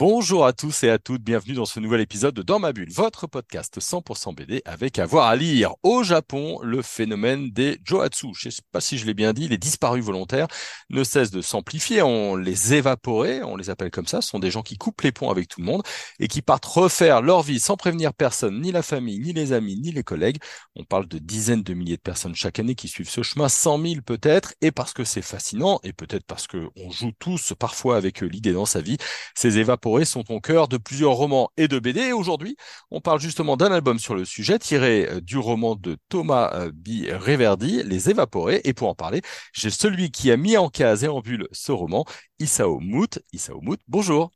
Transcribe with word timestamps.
Bonjour 0.00 0.46
à 0.46 0.54
tous 0.54 0.82
et 0.84 0.88
à 0.88 0.98
toutes, 0.98 1.20
bienvenue 1.20 1.52
dans 1.52 1.66
ce 1.66 1.78
nouvel 1.78 2.00
épisode 2.00 2.34
de 2.34 2.40
Dans 2.40 2.58
ma 2.58 2.72
bulle, 2.72 2.90
votre 2.90 3.26
podcast 3.26 3.80
100% 3.80 4.34
BD 4.34 4.62
avec 4.64 4.98
avoir 4.98 5.26
à 5.26 5.36
lire. 5.36 5.74
Au 5.82 6.02
Japon, 6.02 6.58
le 6.62 6.80
phénomène 6.80 7.50
des 7.50 7.78
Joatsu, 7.84 8.28
je 8.34 8.48
ne 8.48 8.50
sais 8.50 8.62
pas 8.72 8.80
si 8.80 8.96
je 8.96 9.04
l'ai 9.04 9.12
bien 9.12 9.34
dit, 9.34 9.46
les 9.46 9.58
disparus 9.58 10.02
volontaires 10.02 10.46
ne 10.88 11.04
cesse 11.04 11.30
de 11.30 11.42
s'amplifier, 11.42 12.00
on 12.00 12.34
les 12.34 12.72
évaporer, 12.72 13.42
on 13.42 13.56
les 13.56 13.68
appelle 13.68 13.90
comme 13.90 14.06
ça, 14.06 14.22
ce 14.22 14.28
sont 14.30 14.38
des 14.38 14.50
gens 14.50 14.62
qui 14.62 14.78
coupent 14.78 15.02
les 15.02 15.12
ponts 15.12 15.28
avec 15.28 15.48
tout 15.48 15.60
le 15.60 15.66
monde 15.66 15.82
et 16.18 16.28
qui 16.28 16.40
partent 16.40 16.64
refaire 16.64 17.20
leur 17.20 17.42
vie 17.42 17.60
sans 17.60 17.76
prévenir 17.76 18.14
personne, 18.14 18.58
ni 18.58 18.72
la 18.72 18.80
famille, 18.80 19.18
ni 19.18 19.34
les 19.34 19.52
amis, 19.52 19.78
ni 19.78 19.92
les 19.92 20.02
collègues. 20.02 20.38
On 20.76 20.84
parle 20.84 21.08
de 21.08 21.18
dizaines 21.18 21.62
de 21.62 21.74
milliers 21.74 21.98
de 21.98 22.02
personnes 22.02 22.34
chaque 22.34 22.58
année 22.58 22.74
qui 22.74 22.88
suivent 22.88 23.10
ce 23.10 23.22
chemin, 23.22 23.50
100 23.50 23.82
000 23.82 23.94
peut-être, 24.00 24.54
et 24.62 24.70
parce 24.70 24.94
que 24.94 25.04
c'est 25.04 25.20
fascinant, 25.20 25.78
et 25.84 25.92
peut-être 25.92 26.24
parce 26.24 26.46
qu'on 26.46 26.90
joue 26.90 27.12
tous 27.18 27.52
parfois 27.58 27.98
avec 27.98 28.22
l'idée 28.22 28.54
dans 28.54 28.64
sa 28.64 28.80
vie, 28.80 28.96
ces 29.34 29.58
évaporés 29.58 29.89
sont 30.04 30.30
au 30.32 30.40
cœur 30.40 30.68
de 30.68 30.76
plusieurs 30.76 31.12
romans 31.12 31.50
et 31.56 31.68
de 31.68 31.78
BD. 31.78 32.00
Et 32.00 32.12
aujourd'hui, 32.12 32.56
on 32.90 33.00
parle 33.00 33.20
justement 33.20 33.56
d'un 33.56 33.72
album 33.72 33.98
sur 33.98 34.14
le 34.14 34.24
sujet 34.24 34.58
tiré 34.58 35.08
euh, 35.08 35.20
du 35.20 35.38
roman 35.38 35.74
de 35.76 35.96
Thomas 36.08 36.50
euh, 36.54 36.70
B. 36.72 37.10
Reverdy, 37.10 37.82
Les 37.82 38.10
Évaporés. 38.10 38.60
Et 38.64 38.72
pour 38.72 38.88
en 38.88 38.94
parler, 38.94 39.22
j'ai 39.52 39.70
celui 39.70 40.10
qui 40.10 40.30
a 40.30 40.36
mis 40.36 40.56
en 40.56 40.68
case 40.68 41.04
et 41.04 41.08
en 41.08 41.20
bulle 41.20 41.48
ce 41.52 41.72
roman, 41.72 42.04
Isao 42.38 42.78
Mout. 42.80 43.18
Isao 43.32 43.60
Mout, 43.60 43.80
bonjour. 43.88 44.30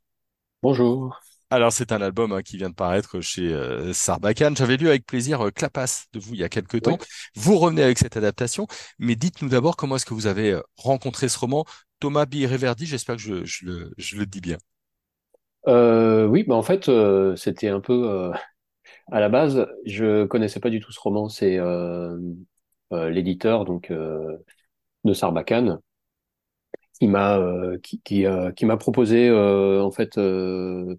Bonjour. 0.61 1.19
Alors 1.51 1.71
c'est 1.71 1.91
un 1.91 2.01
album 2.01 2.31
hein, 2.33 2.41
qui 2.41 2.57
vient 2.57 2.69
de 2.69 2.75
paraître 2.75 3.21
chez 3.21 3.53
euh, 3.53 3.93
Sarbacane. 3.93 4.57
J'avais 4.57 4.77
lu 4.77 4.89
avec 4.89 5.05
plaisir 5.05 5.51
Clapas 5.55 6.05
de 6.11 6.19
vous 6.19 6.33
il 6.33 6.39
y 6.39 6.43
a 6.43 6.49
quelques 6.49 6.81
temps. 6.81 6.97
Vous 7.35 7.57
revenez 7.57 7.83
avec 7.83 7.99
cette 7.99 8.17
adaptation, 8.17 8.67
mais 8.99 9.15
dites-nous 9.15 9.49
d'abord 9.49 9.77
comment 9.77 9.95
est-ce 9.95 10.05
que 10.05 10.13
vous 10.15 10.27
avez 10.27 10.59
rencontré 10.77 11.29
ce 11.29 11.37
roman. 11.37 11.63
Thomas 11.99 12.25
B. 12.25 12.45
Reverdy, 12.49 12.85
j'espère 12.85 13.15
que 13.15 13.21
je, 13.21 13.65
le, 13.65 13.93
je 13.97 14.17
le 14.17 14.25
dis 14.25 14.41
bien. 14.41 14.57
Euh, 15.67 16.25
oui, 16.27 16.43
bah 16.43 16.55
en 16.55 16.61
fait, 16.63 16.89
euh, 16.89 17.35
c'était 17.35 17.69
un 17.69 17.79
peu 17.79 17.93
euh, 18.09 18.31
à 19.11 19.19
la 19.19 19.29
base, 19.29 19.67
je 19.85 20.25
connaissais 20.25 20.59
pas 20.59 20.69
du 20.71 20.79
tout 20.81 20.91
ce 20.91 20.99
roman. 20.99 21.29
C'est 21.29 21.59
l'éditeur 22.91 23.65
donc 23.65 23.91
de 23.91 25.13
Sarbacane 25.13 25.79
qui 26.99 27.07
m'a 27.07 27.39
qui 27.83 28.01
qui, 28.01 28.25
m'a 28.65 28.77
proposé 28.77 29.29
en 29.31 29.91
fait 29.91 30.17
de 30.17 30.97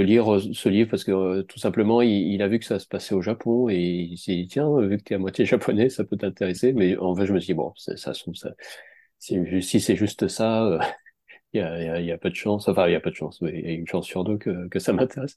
lire 0.00 0.26
ce 0.52 0.68
livre 0.68 0.90
parce 0.90 1.04
que 1.04 1.40
tout 1.42 1.58
simplement 1.58 2.02
il, 2.02 2.42
a 2.42 2.48
vu 2.48 2.58
que 2.58 2.64
ça 2.66 2.78
se 2.78 2.86
passait 2.86 3.14
au 3.14 3.22
Japon 3.22 3.68
et 3.70 3.76
il 3.78 4.18
s'est 4.18 4.34
dit 4.34 4.46
tiens 4.48 4.78
vu 4.80 4.98
que 4.98 5.02
tu 5.04 5.12
es 5.14 5.16
à 5.16 5.18
moitié 5.18 5.46
japonais 5.46 5.88
ça 5.88 6.04
peut 6.04 6.16
t'intéresser 6.16 6.72
mais 6.72 6.96
en 6.98 7.14
fait 7.14 7.26
je 7.26 7.32
me 7.32 7.40
suis 7.40 7.48
dit 7.48 7.54
bon 7.54 7.72
ça, 7.76 7.96
ça, 7.96 8.12
ça 8.14 8.50
si 9.20 9.80
c'est 9.80 9.96
juste 9.96 10.28
ça 10.28 10.80
il 11.54 11.60
y 11.60 11.62
a, 11.62 12.00
il 12.00 12.06
y 12.06 12.12
a 12.12 12.18
peu 12.18 12.30
de 12.30 12.34
chance, 12.34 12.68
enfin 12.68 12.88
il 12.88 12.92
y 12.92 12.96
a 12.96 13.00
peu 13.00 13.10
de 13.10 13.16
chance, 13.16 13.38
il 13.42 13.60
y 13.60 13.66
a 13.68 13.72
une 13.72 13.86
chance 13.88 14.06
sur 14.06 14.24
deux 14.24 14.38
que, 14.38 14.68
que 14.68 14.78
ça 14.78 14.92
m'intéresse. 14.94 15.36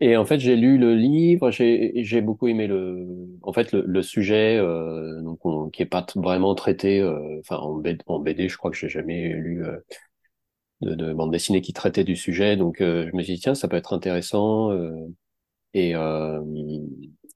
Et 0.00 0.16
en 0.16 0.26
fait, 0.26 0.38
j'ai 0.40 0.56
lu 0.56 0.78
le 0.78 0.94
livre, 0.94 1.50
j'ai 1.50 1.92
j'ai 2.04 2.20
beaucoup 2.20 2.48
aimé 2.48 2.66
le, 2.66 3.06
en 3.42 3.52
fait 3.54 3.72
le, 3.72 3.82
le 3.86 4.02
sujet, 4.02 4.58
euh, 4.58 5.22
donc 5.22 5.72
qui 5.72 5.82
est 5.82 5.86
pas 5.86 6.06
vraiment 6.16 6.54
traité, 6.54 7.00
euh, 7.00 7.38
enfin 7.40 7.56
en, 7.58 7.74
BD, 7.76 8.02
en 8.06 8.18
BD, 8.20 8.48
je 8.48 8.58
crois 8.58 8.70
que 8.70 8.76
j'ai 8.76 8.90
jamais 8.90 9.28
lu 9.34 9.64
euh, 9.64 9.78
de, 10.80 10.94
de 10.94 11.12
bande 11.12 11.32
dessinée 11.32 11.60
qui 11.62 11.72
traitait 11.72 12.04
du 12.04 12.16
sujet, 12.16 12.56
donc 12.56 12.80
euh, 12.80 13.08
je 13.10 13.16
me 13.16 13.22
suis 13.22 13.34
dit 13.34 13.40
tiens 13.40 13.54
ça 13.54 13.68
peut 13.68 13.76
être 13.76 13.92
intéressant 13.94 14.70
euh, 14.72 14.92
et, 15.74 15.94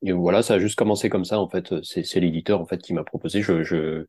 et 0.03 0.13
voilà 0.13 0.43
ça 0.43 0.55
a 0.55 0.59
juste 0.59 0.77
commencé 0.79 1.09
comme 1.11 1.25
ça 1.25 1.39
en 1.41 1.49
fait, 1.49 1.75
c'est 1.83 2.05
c'est 2.05 2.21
l'éditeur 2.21 2.61
en 2.61 2.67
fait 2.67 2.79
qui 2.79 2.95
m'a 2.95 3.05
proposé, 3.05 3.43
je, 3.43 3.63
je 3.63 4.07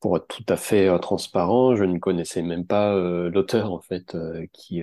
pour 0.00 0.16
être 0.16 0.28
tout 0.28 0.44
à 0.48 0.56
fait 0.56 0.88
euh, 0.88 0.98
transparent, 0.98 1.76
je 1.76 1.84
ne 1.84 1.98
connaissais 1.98 2.42
même 2.42 2.66
pas 2.66 2.94
euh, 2.94 3.30
l'auteur 3.30 3.72
en 3.72 3.80
fait 3.80 4.14
euh, 4.14 4.46
qui 4.52 4.82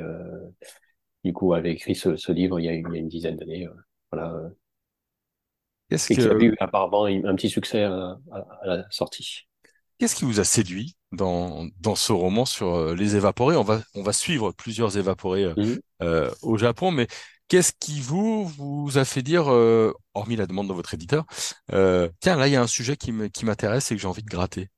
du 1.23 1.33
coup 1.33 1.53
avait 1.53 1.71
écrit 1.71 1.95
ce, 1.95 2.31
livre 2.31 2.59
il 2.59 2.65
y 2.65 2.69
a, 2.69 2.73
une 2.73 3.07
dizaine 3.07 3.37
d'années. 3.37 3.67
voilà. 4.11 4.35
Qu'est-ce 5.89 6.13
qui 6.13 6.21
a 6.21 6.33
eu 6.33 6.55
apparemment 6.59 7.05
un 7.05 7.35
petit 7.35 7.49
succès 7.49 7.83
à, 7.83 8.17
la 8.65 8.85
sortie. 8.89 9.47
Qu'est-ce 9.99 10.15
qui 10.15 10.25
vous 10.25 10.39
a 10.39 10.43
séduit 10.43 10.95
dans, 11.11 11.67
dans 11.79 11.95
ce 11.95 12.11
roman 12.11 12.45
sur 12.45 12.95
les 12.95 13.15
évaporés? 13.15 13.55
On 13.55 13.63
va 13.63 13.81
on 13.93 14.01
va 14.01 14.11
suivre 14.11 14.51
plusieurs 14.51 14.97
évaporés 14.97 15.53
mmh. 15.55 16.05
au 16.41 16.57
Japon, 16.57 16.91
mais 16.91 17.07
qu'est-ce 17.47 17.73
qui 17.79 18.01
vous 18.01 18.45
vous 18.45 18.97
a 18.97 19.05
fait 19.05 19.21
dire, 19.21 19.45
hormis 20.13 20.35
la 20.35 20.47
demande 20.47 20.67
de 20.67 20.73
votre 20.73 20.93
éditeur, 20.93 21.25
tiens 21.69 22.35
là 22.35 22.47
il 22.47 22.53
y 22.53 22.57
a 22.57 22.61
un 22.61 22.67
sujet 22.67 22.97
qui 22.97 23.11
m'intéresse 23.11 23.91
et 23.91 23.95
que 23.95 24.01
j'ai 24.01 24.07
envie 24.07 24.23
de 24.23 24.29
gratter 24.29 24.69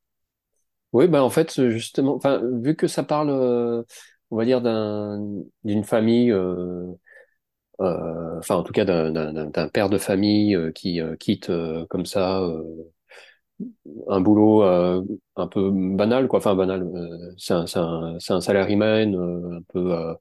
oui, 0.95 1.07
ben 1.09 1.21
en 1.21 1.29
fait, 1.29 1.69
justement, 1.71 2.15
enfin, 2.15 2.41
vu 2.61 2.75
que 2.77 2.87
ça 2.87 3.03
parle, 3.03 3.29
euh, 3.29 3.83
on 4.31 4.37
va 4.37 4.45
dire, 4.45 4.61
d'un, 4.61 5.19
d'une 5.65 5.83
famille, 5.83 6.31
euh, 6.31 6.85
euh, 7.81 8.39
enfin, 8.39 8.55
en 8.55 8.63
tout 8.63 8.73
cas, 8.73 8.85
d'un, 8.85 9.11
d'un, 9.11 9.67
père 9.69 9.89
de 9.89 9.97
famille 9.97 10.57
qui 10.73 11.01
quitte 11.19 11.51
comme 11.89 12.05
ça 12.05 12.41
un 14.09 14.21
boulot 14.21 14.63
un 14.63 15.47
peu 15.47 15.71
banal, 15.71 16.27
quoi. 16.27 16.39
Enfin, 16.39 16.55
banal. 16.55 16.87
c'est 17.37 17.53
un, 17.53 17.67
c'est 17.67 17.79
un, 17.79 18.17
c'est 18.19 18.33
un 18.33 18.41
salaryman 18.41 19.15
un 19.15 19.61
peu 19.73 20.15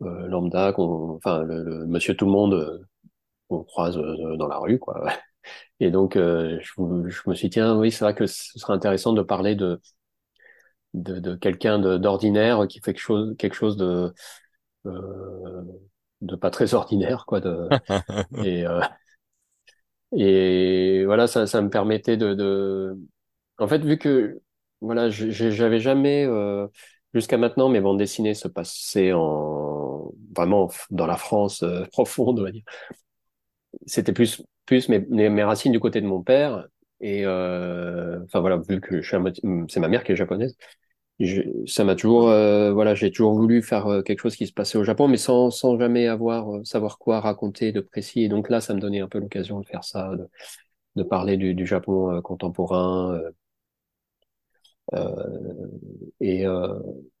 lambda, 0.00 0.72
qu'on, 0.72 1.16
enfin, 1.16 1.42
le, 1.42 1.86
monsieur 1.86 2.14
tout 2.16 2.26
le 2.26 2.32
monde 2.32 2.86
qu'on 3.48 3.64
croise 3.64 3.96
dans 4.38 4.48
la 4.48 4.58
rue, 4.58 4.78
quoi. 4.78 5.04
Et 5.80 5.90
donc, 5.90 6.14
je, 6.16 6.58
je 6.60 7.30
me 7.30 7.34
suis 7.34 7.48
dit, 7.48 7.54
tiens, 7.54 7.78
oui, 7.78 7.90
c'est 7.90 8.04
vrai 8.04 8.14
que 8.14 8.26
ce 8.26 8.58
serait 8.58 8.74
intéressant 8.74 9.12
de 9.12 9.22
parler 9.22 9.54
de 9.56 9.80
de, 10.94 11.18
de 11.20 11.34
quelqu'un 11.36 11.78
d'ordinaire 11.98 12.66
qui 12.68 12.80
fait 12.80 12.92
quelque 12.94 13.00
chose, 13.00 13.34
quelque 13.38 13.54
chose 13.54 13.76
de 13.76 14.12
euh, 14.86 15.62
de 16.22 16.36
pas 16.36 16.50
très 16.50 16.74
ordinaire, 16.74 17.26
quoi. 17.26 17.40
De, 17.40 17.68
et 18.44 18.66
euh, 18.66 18.80
et 20.16 21.04
voilà, 21.06 21.26
ça, 21.26 21.46
ça 21.46 21.62
me 21.62 21.70
permettait 21.70 22.16
de, 22.16 22.34
de, 22.34 22.98
en 23.58 23.68
fait, 23.68 23.78
vu 23.84 23.98
que 23.98 24.40
voilà, 24.80 25.10
j'avais 25.10 25.80
jamais 25.80 26.26
euh, 26.26 26.66
jusqu'à 27.14 27.38
maintenant 27.38 27.68
mes 27.68 27.80
bandes 27.80 27.98
dessinées 27.98 28.34
se 28.34 28.48
passaient 28.48 29.12
en 29.14 30.12
vraiment 30.36 30.70
dans 30.90 31.06
la 31.06 31.16
France 31.16 31.62
euh, 31.62 31.84
profonde, 31.92 32.40
on 32.40 32.44
va 32.44 32.52
dire. 32.52 32.64
C'était 33.86 34.12
plus 34.12 34.42
plus 34.66 34.88
mes, 34.88 35.00
mes 35.00 35.42
racines 35.44 35.72
du 35.72 35.80
côté 35.80 36.00
de 36.00 36.06
mon 36.06 36.22
père 36.22 36.66
et 37.02 37.26
euh, 37.26 38.20
enfin 38.24 38.40
voilà, 38.40 38.58
vu 38.58 38.80
que 38.80 39.02
je 39.02 39.08
suis 39.08 39.16
c'est 39.68 39.80
ma 39.80 39.88
mère 39.88 40.04
qui 40.04 40.12
est 40.12 40.16
japonaise, 40.16 40.56
ça 41.66 41.84
m'a 41.84 41.94
toujours, 41.94 42.28
euh, 42.30 42.72
voilà, 42.72 42.94
j'ai 42.94 43.10
toujours 43.10 43.34
voulu 43.34 43.62
faire 43.62 43.86
euh, 43.86 44.02
quelque 44.02 44.20
chose 44.20 44.36
qui 44.36 44.46
se 44.46 44.52
passait 44.52 44.78
au 44.78 44.84
Japon, 44.84 45.08
mais 45.08 45.16
sans, 45.16 45.50
sans 45.50 45.78
jamais 45.78 46.06
avoir 46.08 46.56
euh, 46.56 46.64
savoir 46.64 46.98
quoi 46.98 47.20
raconter 47.20 47.72
de 47.72 47.80
précis. 47.80 48.22
Et 48.22 48.28
donc 48.28 48.48
là, 48.50 48.60
ça 48.60 48.74
me 48.74 48.80
donnait 48.80 49.00
un 49.00 49.08
peu 49.08 49.18
l'occasion 49.18 49.60
de 49.60 49.66
faire 49.66 49.84
ça, 49.84 50.10
de, 50.16 50.28
de 50.96 51.02
parler 51.04 51.36
du, 51.36 51.54
du 51.54 51.66
Japon 51.66 52.20
contemporain, 52.22 53.20
et 56.20 56.44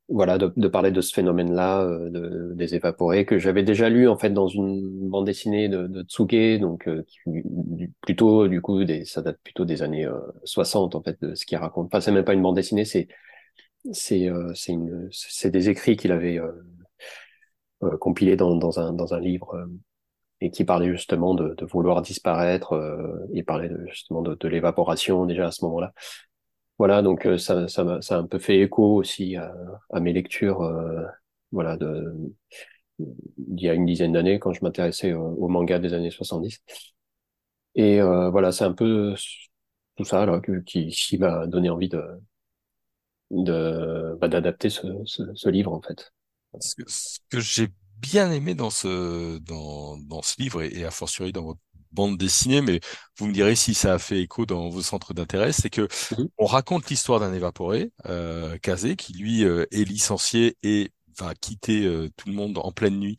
voilà, 0.08 0.36
de, 0.36 0.68
parler 0.68 0.90
de 0.90 1.00
ce 1.00 1.14
phénomène-là, 1.14 1.86
de, 2.10 2.52
des 2.54 2.74
évaporés 2.74 3.24
que 3.24 3.38
j'avais 3.38 3.62
déjà 3.62 3.88
lu 3.88 4.08
en 4.08 4.16
fait 4.18 4.30
dans 4.30 4.48
une 4.48 5.08
bande 5.08 5.26
dessinée 5.26 5.68
de, 5.68 5.86
de 5.86 6.02
Tsuge, 6.02 6.60
donc 6.60 6.88
plutôt 8.02 8.48
du 8.48 8.60
coup, 8.60 8.80
ça 9.04 9.22
date 9.22 9.38
plutôt 9.42 9.64
des 9.64 9.82
années 9.82 10.06
60 10.44 10.94
en 10.94 11.02
fait, 11.02 11.20
de 11.22 11.34
ce 11.34 11.46
qu'il 11.46 11.56
raconte. 11.58 11.86
Enfin, 11.86 12.00
c'est 12.00 12.12
même 12.12 12.24
pas 12.24 12.34
une 12.34 12.42
bande 12.42 12.56
dessinée, 12.56 12.84
c'est 12.84 13.08
c'est 13.92 14.28
euh, 14.28 14.52
c'est 14.54 15.50
des 15.50 15.68
écrits 15.68 15.96
qu'il 15.96 16.12
avait 16.12 16.38
euh, 16.38 16.52
euh, 17.82 17.96
compilés 17.98 18.36
dans, 18.36 18.54
dans, 18.56 18.78
un, 18.78 18.92
dans 18.92 19.14
un 19.14 19.20
livre 19.20 19.66
et 20.40 20.50
qui 20.50 20.64
parlait 20.64 20.90
justement 20.92 21.34
de, 21.34 21.56
vouloir 21.64 22.02
disparaître 22.02 22.74
et 23.32 23.42
parlait 23.44 23.70
justement 23.88 24.22
de 24.22 24.48
l'évaporation 24.48 25.24
déjà 25.24 25.48
à 25.48 25.52
ce 25.52 25.64
moment-là. 25.64 25.92
Voilà, 26.82 27.00
donc 27.00 27.28
ça, 27.38 27.68
ça, 27.68 28.00
ça 28.02 28.16
a 28.16 28.18
un 28.18 28.26
peu 28.26 28.40
fait 28.40 28.58
écho 28.58 28.96
aussi 28.96 29.36
à, 29.36 29.54
à 29.92 30.00
mes 30.00 30.12
lectures, 30.12 30.68
voilà, 31.52 31.76
de 31.76 32.12
d'il 32.98 33.66
y 33.66 33.68
a 33.68 33.74
une 33.74 33.86
dizaine 33.86 34.10
d'années 34.10 34.40
quand 34.40 34.52
je 34.52 34.64
m'intéressais 34.64 35.12
au, 35.12 35.46
manga 35.46 35.78
des 35.78 35.92
années 35.94 36.10
70. 36.10 36.58
Et 37.76 38.00
voilà, 38.00 38.50
c'est 38.50 38.64
un 38.64 38.72
peu 38.72 39.14
tout 39.94 40.02
ça 40.02 40.26
là, 40.26 40.40
qui, 40.66 40.88
qui 40.88 41.18
m'a 41.18 41.46
donné 41.46 41.70
envie 41.70 41.88
de, 41.88 42.02
de 43.30 44.18
bah, 44.20 44.26
d'adapter 44.26 44.68
ce, 44.68 44.88
ce, 45.04 45.22
ce, 45.36 45.48
livre 45.50 45.72
en 45.72 45.80
fait. 45.82 46.12
Ce 46.58 46.74
que, 46.74 46.82
que 47.30 47.38
j'ai 47.38 47.68
bien 47.98 48.32
aimé 48.32 48.56
dans 48.56 48.70
ce 48.70 49.38
dans, 49.38 49.98
dans 49.98 50.22
ce 50.22 50.34
livre 50.42 50.62
et, 50.62 50.76
et 50.80 50.84
a 50.84 50.90
fortiori 50.90 51.30
dans 51.30 51.44
votre 51.44 51.60
bande 51.92 52.16
dessinée, 52.18 52.60
mais 52.62 52.80
vous 53.18 53.26
me 53.26 53.32
direz 53.32 53.54
si 53.56 53.74
ça 53.74 53.94
a 53.94 53.98
fait 53.98 54.20
écho 54.20 54.46
dans 54.46 54.68
vos 54.68 54.82
centres 54.82 55.14
d'intérêt, 55.14 55.52
c'est 55.52 55.70
que 55.70 55.88
Mhm. 56.10 56.28
on 56.38 56.46
raconte 56.46 56.88
l'histoire 56.90 57.20
d'un 57.20 57.32
évaporé, 57.32 57.92
euh, 58.06 58.58
Kazé, 58.58 58.96
qui 58.96 59.12
lui 59.14 59.44
euh, 59.44 59.66
est 59.70 59.84
licencié 59.84 60.56
et 60.62 60.90
va 61.18 61.34
quitter 61.34 61.84
euh, 61.84 62.08
tout 62.16 62.28
le 62.28 62.34
monde 62.34 62.58
en 62.58 62.72
pleine 62.72 62.98
nuit 62.98 63.18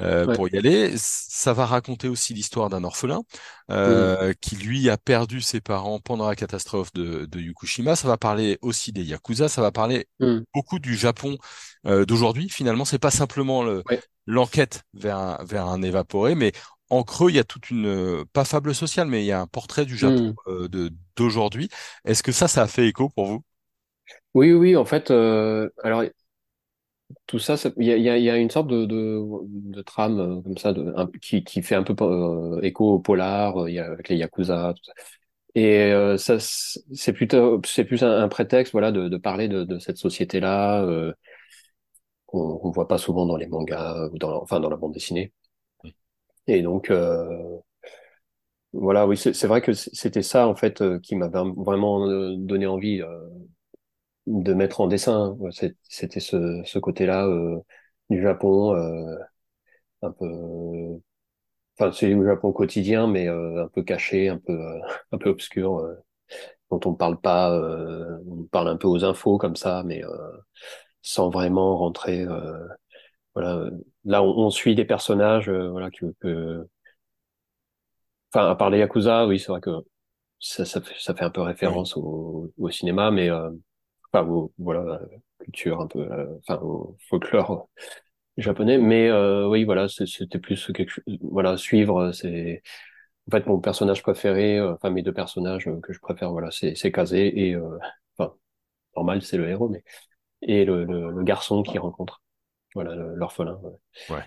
euh, 0.00 0.26
Ouais. 0.26 0.34
pour 0.34 0.48
y 0.48 0.56
aller. 0.56 0.94
Ça 0.96 1.52
va 1.52 1.66
raconter 1.66 2.08
aussi 2.08 2.32
l'histoire 2.34 2.70
d'un 2.70 2.84
orphelin 2.84 3.22
Mhm. 3.84 4.10
euh, 4.10 4.32
qui 4.40 4.56
lui 4.56 4.88
a 4.90 4.96
perdu 4.96 5.40
ses 5.40 5.60
parents 5.60 6.00
pendant 6.00 6.28
la 6.28 6.36
catastrophe 6.36 6.92
de, 6.94 7.26
de 7.26 7.38
Fukushima. 7.40 7.96
Ça 7.96 8.08
va 8.08 8.16
parler 8.16 8.58
aussi 8.62 8.92
des 8.92 9.04
Yakuza, 9.04 9.48
ça 9.48 9.60
va 9.62 9.72
parler 9.72 10.06
Mhm. 10.18 10.44
beaucoup 10.54 10.78
du 10.78 10.96
Japon 10.96 11.36
euh, 11.86 12.04
d'aujourd'hui. 12.06 12.48
Finalement, 12.48 12.84
c'est 12.84 12.98
pas 12.98 13.10
simplement 13.10 13.62
le, 13.62 13.84
Ouais. 13.90 14.00
l'enquête 14.26 14.82
vers 14.94 15.18
un, 15.18 15.44
vers 15.44 15.66
un 15.66 15.82
évaporé, 15.82 16.34
mais 16.34 16.52
en 16.90 17.02
creux, 17.04 17.30
il 17.30 17.36
y 17.36 17.38
a 17.38 17.44
toute 17.44 17.70
une, 17.70 17.86
euh, 17.86 18.24
pas 18.32 18.44
fable 18.44 18.74
sociale, 18.74 19.08
mais 19.08 19.22
il 19.22 19.26
y 19.26 19.32
a 19.32 19.40
un 19.40 19.46
portrait 19.46 19.84
du 19.86 19.96
Japon 19.96 20.22
Mhm. 20.22 20.36
euh, 20.48 20.68
de 20.68 20.92
d'aujourd'hui. 21.16 21.68
Est-ce 22.04 22.22
que 22.22 22.32
ça, 22.32 22.48
ça 22.48 22.62
a 22.62 22.66
fait 22.68 22.88
écho 22.88 23.08
pour 23.10 23.26
vous? 23.26 23.44
Oui, 24.34 24.52
oui, 24.52 24.76
en 24.76 24.84
fait, 24.84 25.10
euh, 25.10 25.68
alors 25.82 26.02
tout 27.26 27.38
ça, 27.38 27.56
il 27.78 27.84
y 27.86 27.92
a, 27.92 27.96
il 27.96 28.02
y 28.02 28.08
a, 28.10 28.18
il 28.18 28.24
y 28.24 28.30
a 28.30 28.36
une 28.36 28.50
sorte 28.50 28.68
de, 28.68 28.84
de, 28.86 29.20
de 29.72 29.82
trame 29.82 30.20
euh, 30.20 30.42
comme 30.42 30.58
ça 30.58 30.72
de, 30.72 30.92
un- 30.96 31.06
qui, 31.20 31.44
qui 31.44 31.62
fait 31.62 31.74
un 31.74 31.82
peu 31.82 31.94
écho 32.62 32.94
au 32.94 32.98
polar, 33.00 33.68
il 33.68 33.74
y 33.74 33.78
a, 33.78 33.86
avec 33.92 34.08
les 34.08 34.16
Yakuza, 34.16 34.74
tout 34.76 34.84
ça. 34.84 34.92
Et 35.56 35.92
ça, 36.18 36.38
c'est 36.40 37.12
plutôt, 37.12 37.60
c'est 37.66 37.84
plus 37.84 38.02
un, 38.04 38.22
un 38.24 38.28
prétexte, 38.28 38.72
voilà, 38.72 38.92
de, 38.92 39.08
parler 39.18 39.48
de, 39.48 39.64
cette 39.80 39.98
société-là 39.98 40.84
qu'on 42.26 42.58
qu'on 42.58 42.70
voit 42.70 42.86
pas 42.88 42.98
souvent 42.98 43.24
dans 43.26 43.36
les 43.38 43.46
mangas 43.46 44.08
ou 44.12 44.18
dans, 44.18 44.42
enfin 44.42 44.60
dans 44.60 44.68
la 44.70 44.76
bande 44.76 44.92
dessinée. 44.92 45.32
Et 46.46 46.62
donc, 46.62 46.90
euh, 46.90 47.58
voilà, 48.72 49.06
oui, 49.06 49.16
c'est 49.16 49.46
vrai 49.46 49.62
que 49.62 49.72
c'était 49.72 50.22
ça 50.22 50.48
en 50.48 50.54
fait 50.56 50.82
euh, 50.82 50.98
qui 51.00 51.14
m'avait 51.16 51.38
vraiment 51.56 52.06
euh, 52.08 52.34
donné 52.36 52.66
envie 52.66 53.02
de 54.26 54.54
mettre 54.54 54.80
en 54.80 54.86
dessin. 54.86 55.36
C'est- 55.52 55.76
C'était 55.88 56.20
ce, 56.20 56.62
ce 56.64 56.78
côté-là 56.78 57.26
du 58.10 58.22
Japon, 58.22 58.74
un 60.02 60.10
peu, 60.12 61.00
enfin 61.78 61.92
c'est 61.92 62.08
le 62.10 62.24
Japon 62.26 62.52
quotidien, 62.52 63.06
mais 63.06 63.28
euh, 63.28 63.64
un 63.64 63.68
peu 63.68 63.82
caché, 63.82 64.28
un 64.28 64.38
peu, 64.38 64.52
euh, 64.52 64.80
un 65.12 65.18
peu 65.18 65.30
obscur, 65.30 65.78
euh, 65.78 65.94
dont 66.70 66.80
on 66.86 66.94
parle 66.94 67.20
pas, 67.20 67.52
on 68.28 68.44
parle 68.52 68.68
un 68.68 68.76
peu 68.76 68.88
aux 68.88 69.04
infos 69.04 69.38
comme 69.38 69.56
ça, 69.56 69.82
mais 69.86 70.02
sans 71.02 71.30
vraiment 71.30 71.76
rentrer. 71.78 72.26
Euh, 73.36 73.40
voilà, 73.42 73.70
là 74.04 74.22
on, 74.22 74.28
on 74.46 74.50
suit 74.50 74.74
des 74.74 74.84
personnages, 74.84 75.48
euh, 75.48 75.70
voilà 75.70 75.90
que, 75.90 76.06
que, 76.20 76.66
enfin 78.32 78.50
à 78.50 78.54
part 78.56 78.70
les 78.70 78.78
Yakuza, 78.78 79.26
oui 79.26 79.38
c'est 79.38 79.48
vrai 79.48 79.60
que 79.60 79.70
ça, 80.40 80.64
ça 80.66 80.80
fait, 80.82 80.94
ça 81.00 81.14
fait 81.14 81.24
un 81.24 81.30
peu 81.30 81.42
Oui. 81.62 81.74
référence 81.74 81.96
au, 81.96 82.52
au 82.58 82.70
cinéma, 82.70 83.10
mais 83.10 83.30
euh, 83.30 83.50
enfin 84.12 84.26
au- 84.28 84.52
voilà, 84.58 84.80
euh, 85.02 85.06
culture 85.40 85.80
un 85.82 85.86
peu, 85.88 86.00
euh, 86.00 86.26
enfin 86.40 86.60
au 86.62 86.96
folklore 87.10 87.68
japonais. 88.38 88.78
Mais 88.78 89.08
euh, 89.10 89.48
oui, 89.48 89.64
voilà, 89.64 89.88
c'est- 89.88 90.06
c'était 90.06 90.38
plus 90.40 90.70
quelque 90.74 90.90
chose, 90.90 91.04
voilà, 91.22 91.56
suivre. 91.58 91.98
euh, 92.08 92.12
C'est 92.12 92.62
en 93.28 93.32
fait 93.32 93.46
mon 93.46 93.60
personnage 93.60 94.02
préféré, 94.02 94.58
euh, 94.58 94.74
enfin 94.74 94.90
mes 94.90 95.02
deux 95.02 95.14
personnages 95.14 95.68
euh, 95.68 95.80
que 95.82 95.92
je 95.94 96.00
préfère, 96.00 96.32
voilà, 96.32 96.50
c'est 96.52 96.74
c'est 96.76 96.92
Kaze 96.92 97.14
et 97.14 97.54
euh, 97.54 97.78
enfin 98.18 98.34
normal, 98.96 99.22
c'est 99.22 99.38
le 99.38 99.48
héros, 99.50 99.68
mais 99.70 99.84
et 100.42 100.64
le, 100.66 100.84
le, 100.86 101.10
le 101.12 101.24
garçon 101.24 101.62
qu'il 101.64 101.80
rencontre, 101.80 102.22
voilà, 102.74 102.94
l'orphelin. 102.94 103.58
ouais. 103.62 103.72
Ouais. 104.16 104.24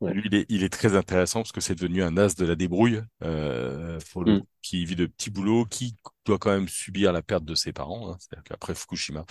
Ouais. 0.00 0.12
Lui, 0.14 0.22
il 0.26 0.34
est, 0.34 0.46
il 0.48 0.64
est 0.64 0.70
très 0.72 0.96
intéressant 0.96 1.40
parce 1.40 1.52
que 1.52 1.60
c'est 1.60 1.74
devenu 1.74 2.02
un 2.02 2.16
as 2.16 2.34
de 2.34 2.44
la 2.46 2.54
débrouille, 2.56 3.02
euh, 3.22 3.98
pour 4.12 4.24
le 4.24 4.38
Mm. 4.38 4.42
qui 4.62 4.84
vit 4.86 4.96
de 4.96 5.06
petits 5.06 5.30
boulots, 5.30 5.66
qui 5.66 5.94
doit 6.24 6.38
quand 6.38 6.50
même 6.50 6.68
subir 6.68 7.12
la 7.12 7.20
perte 7.22 7.44
de 7.44 7.54
ses 7.54 7.72
parents. 7.72 8.10
hein. 8.12 8.16
C'est-à-dire 8.18 8.44
qu'après 8.44 8.74
Fukushima, 8.74 9.24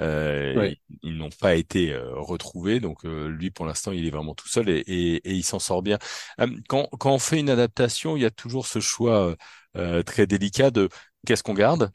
euh, 0.00 0.56
Ouais. 0.56 0.78
ils, 0.90 0.98
ils 1.10 1.16
n'ont 1.16 1.30
pas 1.30 1.54
été 1.54 1.92
euh, 1.92 2.14
retrouvés. 2.16 2.80
Donc 2.80 3.04
euh, 3.06 3.28
lui, 3.28 3.50
pour 3.50 3.64
l'instant, 3.66 3.92
il 3.92 4.06
est 4.06 4.10
vraiment 4.10 4.34
tout 4.34 4.48
seul 4.48 4.68
et, 4.68 4.78
et, 4.86 5.16
et 5.28 5.32
il 5.34 5.42
s'en 5.44 5.58
sort 5.58 5.82
bien. 5.82 5.98
Euh, 6.40 6.48
quand, 6.68 6.88
quand 6.98 7.12
on 7.14 7.18
fait 7.18 7.40
une 7.40 7.50
adaptation, 7.50 8.16
il 8.16 8.22
y 8.22 8.26
a 8.26 8.30
toujours 8.30 8.66
ce 8.66 8.80
choix 8.80 9.34
euh, 9.76 10.02
très 10.02 10.26
délicat 10.26 10.70
de 10.70 10.88
qu'est-ce 11.26 11.42
qu'on 11.42 11.54
garde, 11.54 11.90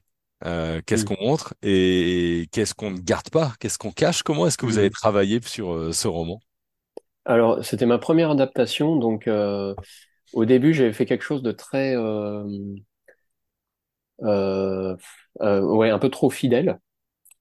euh, 0.46 0.82
qu'est-ce 0.86 1.04
Mm. 1.04 1.06
qu'on 1.06 1.18
montre 1.22 1.54
et 1.64 2.48
qu'est-ce 2.52 2.74
qu'on 2.76 2.92
ne 2.92 3.00
garde 3.00 3.30
pas, 3.30 3.54
qu'est-ce 3.60 3.78
qu'on 3.78 3.92
cache? 3.92 4.24
Comment 4.24 4.48
est-ce 4.48 4.58
que 4.58 4.66
vous 4.66 4.78
avez 4.78 4.90
Mm. 4.90 4.92
travaillé 4.92 5.40
sur 5.42 5.74
euh, 5.74 5.92
ce 5.94 6.08
roman? 6.08 6.40
Alors, 7.26 7.64
c'était 7.66 7.86
ma 7.86 7.98
première 7.98 8.32
adaptation, 8.32 8.96
donc 8.98 9.28
euh, 9.28 9.74
au 10.34 10.46
début, 10.46 10.74
j'avais 10.74 10.94
fait 10.94 11.06
quelque 11.06 11.24
chose 11.24 11.44
de 11.44 11.52
très, 11.52 11.96
ouais, 15.42 15.90
un 15.90 16.00
peu 16.00 16.10
trop 16.10 16.30
fidèle, 16.30 16.80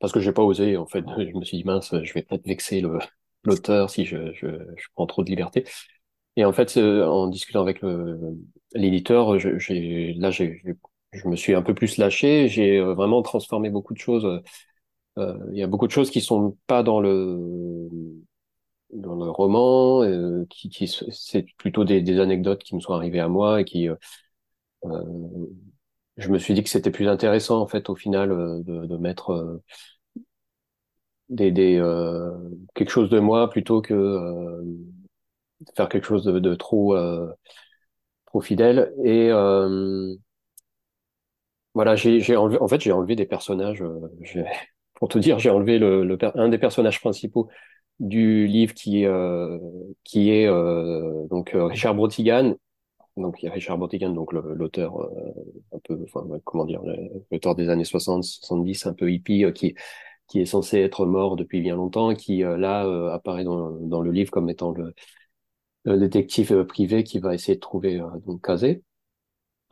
parce 0.00 0.12
que 0.12 0.20
j'ai 0.20 0.32
pas 0.32 0.42
osé, 0.42 0.76
en 0.76 0.86
fait. 0.86 1.04
Je 1.18 1.38
me 1.38 1.44
suis 1.44 1.58
dit, 1.58 1.64
mince, 1.64 1.90
je 2.02 2.12
vais 2.14 2.22
peut-être 2.22 2.46
vexer 2.46 2.80
le 2.82 2.98
l'auteur 3.44 3.90
si 3.90 4.06
je, 4.06 4.32
je, 4.34 4.48
je 4.76 4.86
prends 4.94 5.06
trop 5.06 5.24
de 5.24 5.30
liberté. 5.30 5.64
Et 6.36 6.44
en 6.44 6.52
fait, 6.52 6.76
en 6.78 7.28
discutant 7.28 7.62
avec 7.62 7.82
l'éditeur, 8.74 9.34
là, 9.34 10.30
j'ai- 10.30 10.56
je 11.14 11.28
me 11.28 11.36
suis 11.36 11.54
un 11.54 11.62
peu 11.62 11.74
plus 11.74 11.96
lâché. 11.98 12.48
J'ai 12.48 12.78
euh, 12.78 12.94
vraiment 12.94 13.22
transformé 13.22 13.70
beaucoup 13.70 13.94
de 13.94 13.98
choses. 13.98 14.42
Euh, 15.18 15.38
Il 15.52 15.58
y 15.58 15.62
a 15.62 15.66
beaucoup 15.68 15.86
de 15.86 15.92
choses 15.92 16.10
qui 16.10 16.20
sont 16.20 16.56
pas 16.66 16.82
dans 16.82 17.00
le 17.00 17.88
dans 18.92 19.14
le 19.16 19.30
roman, 19.30 20.02
euh, 20.04 20.46
qui, 20.50 20.88
c'est 20.88 21.46
plutôt 21.58 21.84
des, 21.84 22.20
anecdotes 22.20 22.62
qui 22.62 22.74
me 22.76 22.80
sont 22.80 22.92
arrivées 22.94 23.20
à 23.20 23.28
moi 23.28 23.60
et 23.60 23.64
qui, 23.64 23.88
euh, 23.88 23.96
euh, 24.86 25.02
je 26.16 26.28
me 26.28 26.38
suis 26.38 26.54
dit 26.54 26.62
que 26.62 26.70
c'était 26.70 26.90
plus 26.90 27.08
intéressant 27.08 27.60
en 27.60 27.66
fait 27.66 27.88
au 27.90 27.96
final 27.96 28.30
euh, 28.32 28.60
de, 28.64 28.96
mettre 28.96 29.30
euh, 29.32 29.62
des, 31.28 31.50
des 31.52 31.76
euh, 31.78 32.30
quelque 32.74 32.90
chose 32.90 33.10
de 33.10 33.18
moi 33.20 33.48
plutôt 33.50 33.80
que 33.82 33.94
euh, 33.94 34.62
faire 35.76 35.88
quelque 35.88 36.06
chose 36.06 36.24
de, 36.24 36.38
de 36.38 36.54
trop 36.54 36.94
euh, 36.96 37.32
trop 38.26 38.40
fidèle. 38.40 38.94
Et 39.04 39.30
euh, 39.30 40.14
voilà, 41.74 41.96
j'ai 41.96 42.36
enlevé, 42.36 42.58
en 42.60 42.68
fait 42.68 42.80
j'ai 42.80 42.92
enlevé 42.92 43.16
des 43.16 43.26
personnages. 43.26 43.82
euh, 43.82 44.00
pour 44.94 45.08
te 45.08 45.18
dire, 45.18 45.38
j'ai 45.38 45.50
enlevé 45.50 45.78
le, 45.78 46.04
le 46.04 46.18
un 46.36 46.48
des 46.48 46.58
personnages 46.58 47.00
principaux 47.00 47.48
du 48.00 48.46
livre 48.46 48.74
qui 48.74 49.04
euh, 49.06 49.58
qui 50.04 50.30
est 50.30 50.46
euh, 50.48 51.26
donc 51.28 51.54
euh, 51.54 51.66
Richard 51.66 51.94
Brotigan 51.94 52.56
Donc 53.16 53.42
il 53.42 53.46
y 53.46 53.48
a 53.48 53.52
Richard 53.52 53.78
Brautigan, 53.78 54.10
donc 54.10 54.32
l'auteur 54.32 55.00
euh, 55.02 55.32
un 55.74 55.78
peu, 55.84 55.98
enfin 56.04 56.26
comment 56.44 56.64
dire, 56.66 56.82
l'auteur 57.32 57.54
des 57.54 57.68
années 57.70 57.84
60, 57.84 58.24
70, 58.24 58.86
un 58.86 58.94
peu 58.94 59.12
hippie, 59.12 59.44
euh, 59.44 59.52
qui 59.52 59.74
qui 60.28 60.40
est 60.40 60.46
censé 60.46 60.78
être 60.80 61.06
mort 61.06 61.36
depuis 61.36 61.60
bien 61.62 61.76
longtemps, 61.76 62.14
qui 62.14 62.44
euh, 62.44 62.56
là 62.58 62.86
euh, 62.86 63.12
apparaît 63.12 63.44
dans, 63.44 63.70
dans 63.72 64.00
le 64.02 64.12
livre 64.12 64.30
comme 64.32 64.50
étant 64.50 64.72
le, 64.72 64.94
le 65.84 65.98
détective 65.98 66.52
euh, 66.52 66.64
privé 66.64 67.04
qui 67.04 67.18
va 67.20 67.34
essayer 67.34 67.56
de 67.56 67.60
trouver 67.60 68.00
euh, 68.00 68.06
donc. 68.26 68.42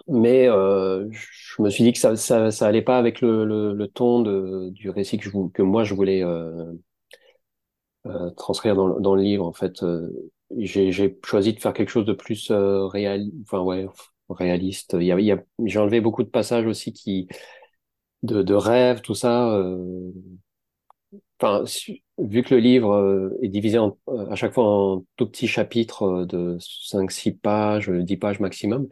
Mais 0.08 0.48
euh, 0.48 1.08
je 1.12 1.62
me 1.62 1.70
suis 1.70 1.84
dit 1.84 1.92
que 1.92 1.98
ça 1.98 2.16
ça, 2.16 2.50
ça 2.50 2.66
allait 2.66 2.82
pas 2.82 2.98
avec 2.98 3.20
le, 3.20 3.44
le, 3.44 3.72
le 3.74 3.88
ton 3.88 4.20
de, 4.22 4.70
du 4.70 4.90
récit 4.90 5.16
que 5.18 5.24
je 5.24 5.30
que 5.54 5.62
moi 5.62 5.84
je 5.84 5.94
voulais 5.94 6.24
euh, 6.24 6.72
euh, 8.06 8.30
transcrire 8.30 8.74
dans, 8.74 9.00
dans 9.00 9.14
le 9.14 9.22
livre. 9.22 9.46
En 9.46 9.52
fait, 9.52 9.82
euh, 9.82 10.10
j'ai 10.58 11.18
choisi 11.24 11.52
de 11.54 11.60
faire 11.60 11.72
quelque 11.72 11.88
chose 11.90 12.04
de 12.06 12.12
plus 12.12 12.50
euh, 12.50 12.86
réel, 12.86 13.30
enfin 13.42 13.60
ouais, 13.60 13.86
réaliste. 14.28 14.96
Il 14.98 15.04
y 15.06 15.12
a, 15.12 15.18
il 15.20 15.26
y 15.26 15.32
a, 15.32 15.38
j'ai 15.64 15.78
enlevé 15.78 16.00
beaucoup 16.00 16.22
de 16.22 16.28
passages 16.28 16.66
aussi 16.66 16.92
qui 16.92 17.28
de, 18.22 18.42
de 18.42 18.54
rêves, 18.54 19.02
tout 19.02 19.14
ça. 19.14 19.50
euh, 19.52 20.12
Enfin, 21.40 21.64
vu 22.18 22.42
que 22.42 22.54
le 22.54 22.60
livre 22.60 23.32
est 23.42 23.48
divisé 23.48 23.78
en, 23.78 23.98
à 24.30 24.36
chaque 24.36 24.52
fois 24.54 24.64
en 24.64 25.04
tout 25.16 25.26
petits 25.26 25.48
chapitres 25.48 26.24
de 26.24 26.56
5 26.60 27.10
six 27.10 27.32
pages, 27.32 27.90
10 27.90 28.16
pages 28.16 28.38
maximum, 28.40 28.88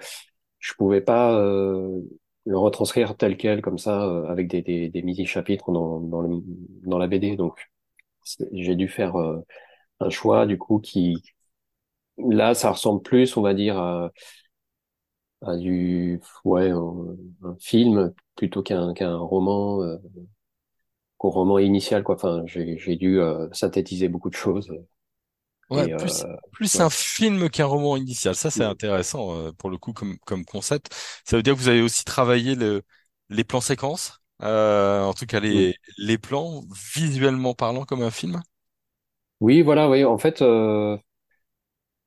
je 0.60 0.74
pouvais 0.74 1.00
pas 1.02 1.34
euh, 1.38 2.00
le 2.46 2.58
retranscrire 2.58 3.16
tel 3.16 3.36
quel 3.38 3.62
comme 3.62 3.78
ça 3.78 4.04
euh, 4.06 4.26
avec 4.28 4.48
des, 4.48 4.62
des, 4.62 4.88
des 4.90 5.02
mini-chapitres 5.02 5.72
dans, 5.72 6.00
dans, 6.00 6.22
le, 6.22 6.42
dans 6.84 6.98
la 6.98 7.08
BD. 7.08 7.36
Donc, 7.36 7.70
j'ai 8.52 8.76
dû 8.76 8.88
faire 8.88 9.16
euh, 9.16 9.40
un 10.00 10.10
choix 10.10 10.46
du 10.46 10.58
coup 10.58 10.80
qui 10.80 11.22
là 12.18 12.54
ça 12.54 12.70
ressemble 12.70 13.02
plus 13.02 13.36
on 13.36 13.42
va 13.42 13.54
dire 13.54 13.78
à, 13.78 14.10
à 15.42 15.56
du 15.56 16.20
ouais 16.44 16.70
un, 16.70 17.56
film 17.60 18.12
plutôt 18.36 18.62
qu'un 18.62 18.92
qu'un 18.94 19.16
roman 19.16 19.82
euh, 19.82 19.96
qu'un 21.20 21.28
roman 21.28 21.58
initial 21.58 22.02
quoi 22.02 22.14
enfin 22.16 22.42
j'ai 22.46 22.78
j'ai 22.78 22.96
dû 22.96 23.20
euh, 23.20 23.48
synthétiser 23.52 24.08
beaucoup 24.08 24.30
de 24.30 24.34
choses 24.34 24.70
Ouais, 25.70 25.88
et 25.88 25.94
plus, 25.96 26.24
euh, 26.24 26.36
plus 26.52 26.80
ouais 26.80 26.80
un 26.80 26.90
film 26.90 27.48
qu'un 27.48 27.66
roman 27.66 27.96
initial. 27.96 28.34
Ça, 28.34 28.50
c'est 28.50 28.64
intéressant 28.64 29.36
euh, 29.36 29.52
pour 29.52 29.70
le 29.70 29.78
coup 29.78 29.92
comme, 29.92 30.18
comme 30.20 30.44
concept. 30.44 30.92
Ça 31.24 31.36
veut 31.36 31.42
dire 31.44 31.54
que 31.54 31.58
vous 31.60 31.68
avez 31.68 31.80
aussi 31.82 32.04
travaillé 32.04 32.56
le, 32.56 32.82
les 33.28 33.44
plans 33.44 33.60
séquences, 33.60 34.20
euh, 34.42 35.02
en 35.04 35.14
tout 35.14 35.26
cas 35.26 35.38
les, 35.40 35.76
les 35.98 36.18
plans 36.18 36.62
visuellement 36.94 37.54
parlant 37.54 37.84
comme 37.84 38.02
un 38.02 38.10
film? 38.10 38.42
oui 39.40 39.62
voilà 39.62 39.88
oui 39.88 40.04
en 40.04 40.18
fait 40.18 40.42
euh, 40.42 40.96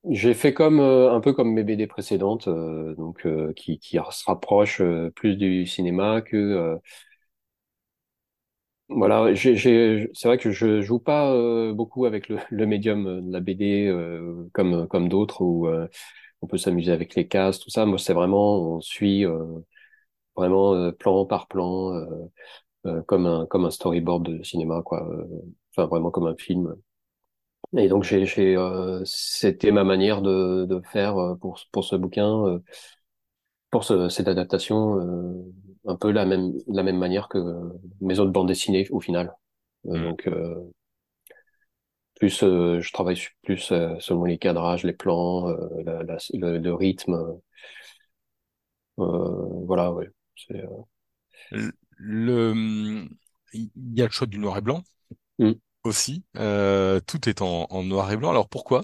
J'ai 0.10 0.34
fait 0.34 0.54
comme 0.54 0.82
euh, 0.82 1.14
un 1.14 1.22
peu 1.22 1.32
comme 1.34 1.54
mes 1.54 1.64
BD 1.64 1.88
précédentes, 1.88 2.50
euh, 2.50 2.94
donc 2.96 3.26
euh, 3.26 3.54
qui, 3.54 3.80
qui 3.80 3.98
se 4.12 4.26
rapprochent 4.26 4.82
euh, 4.82 5.10
plus 5.12 5.38
du 5.38 5.66
cinéma 5.66 6.22
que 6.22 6.36
euh, 6.36 6.76
voilà. 8.90 9.36
C'est 9.36 10.26
vrai 10.26 10.38
que 10.38 10.52
je 10.52 10.82
joue 10.82 11.00
pas 11.00 11.32
euh, 11.34 11.74
beaucoup 11.74 12.06
avec 12.06 12.30
le, 12.30 12.66
médium 12.66 13.08
euh, 13.08 13.22
de 13.22 13.32
la 13.32 13.40
BD 13.40 13.88
euh, 13.88 14.50
comme 14.54 14.88
comme 14.88 15.10
d'autres 15.10 15.42
où 15.42 15.68
on 16.42 16.48
peut 16.48 16.58
s'amuser 16.58 16.92
avec 16.92 17.16
les 17.16 17.28
cases, 17.28 17.60
tout 17.60 17.70
ça. 17.70 17.86
Moi, 17.86 17.98
c'est 18.00 18.14
vraiment 18.14 18.76
on 18.78 18.82
suit 18.82 19.26
vraiment 20.36 20.92
plan 20.94 21.26
par 21.26 21.48
plan 21.48 21.92
comme 23.08 23.26
un 23.28 23.46
comme 23.48 23.66
un 23.66 23.72
storyboard 23.72 24.24
de 24.26 24.44
cinéma 24.44 24.82
quoi. 24.84 25.08
Enfin 25.76 25.88
vraiment 25.88 26.12
comme 26.12 26.28
un 26.28 26.36
film. 26.36 26.76
Et 27.78 27.88
donc 27.88 28.04
j'ai, 28.04 28.26
j'ai, 28.28 28.56
c'était 29.06 29.72
ma 29.72 29.84
manière 29.84 30.22
de, 30.22 30.66
faire 30.92 31.16
pour, 31.42 31.60
pour 31.72 31.84
ce 31.84 31.96
bouquin, 31.96 32.60
pour 33.72 33.84
ce- 33.84 34.10
cette 34.10 34.28
adaptation, 34.28 34.98
un 35.86 35.96
peu 35.96 36.12
la 36.12 36.26
même, 36.26 36.54
la 36.68 36.84
même 36.84 36.98
manière 36.98 37.28
que 37.30 37.40
mes 38.02 38.20
autres 38.20 38.32
bandes 38.32 38.48
dessinées 38.48 38.88
au 38.90 39.00
final. 39.00 39.34
Hmm. 39.86 40.02
donc 40.02 40.28
euh, 40.28 40.56
plus, 42.16 42.44
euh, 42.44 42.80
je 42.80 42.94
travaille 42.94 43.20
plus 43.44 43.72
euh, 43.72 43.96
selon 44.00 44.24
les 44.24 44.38
cadrages, 44.38 44.84
les 44.84 44.94
plans, 44.94 45.50
euh, 45.50 45.68
la- 45.84 46.04
la- 46.04 46.18
le, 46.34 46.58
le 46.58 46.74
rythme. 46.74 47.40
Euh, 49.00 49.66
voilà, 49.66 49.92
ouais. 49.92 50.10
Le, 51.98 53.08
il 53.54 53.70
y 53.96 54.02
a 54.02 54.06
le 54.06 54.12
choix 54.12 54.28
du 54.28 54.40
noir 54.40 54.58
et 54.58 54.62
blanc 54.62 54.84
mm. 55.40 55.52
aussi. 55.84 56.24
Euh, 56.38 57.00
tout 57.02 57.30
est 57.30 57.42
en, 57.42 57.68
en 57.70 57.84
noir 57.84 58.12
et 58.12 58.18
blanc. 58.18 58.30
Alors 58.30 58.50
pourquoi? 58.50 58.84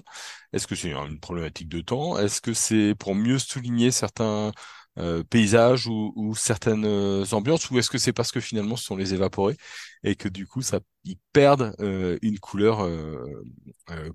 Est-ce 0.52 0.66
que 0.66 0.74
c'est 0.74 0.92
une 0.92 1.20
problématique 1.20 1.68
de 1.68 1.80
temps? 1.80 2.18
Est-ce 2.18 2.40
que 2.40 2.52
c'est 2.54 2.94
pour 2.94 3.14
mieux 3.14 3.38
souligner 3.38 3.90
certains 3.90 4.52
euh, 5.00 5.22
paysages 5.24 5.86
ou, 5.88 6.12
ou 6.16 6.34
certaines 6.34 6.84
euh, 6.86 7.24
ambiances? 7.32 7.70
Ou 7.70 7.78
est-ce 7.78 7.90
que 7.90 7.98
c'est 7.98 8.12
parce 8.12 8.32
que 8.32 8.40
finalement 8.40 8.76
ce 8.76 8.84
sont 8.84 8.96
les 8.96 9.14
évaporés 9.14 9.56
et 10.04 10.16
que 10.16 10.28
du 10.28 10.46
coup 10.46 10.62
ça 10.62 10.80
ils 11.04 11.18
perdent 11.32 11.74
euh, 11.80 12.18
une 12.22 12.38
couleur 12.40 12.80
euh, 12.82 13.24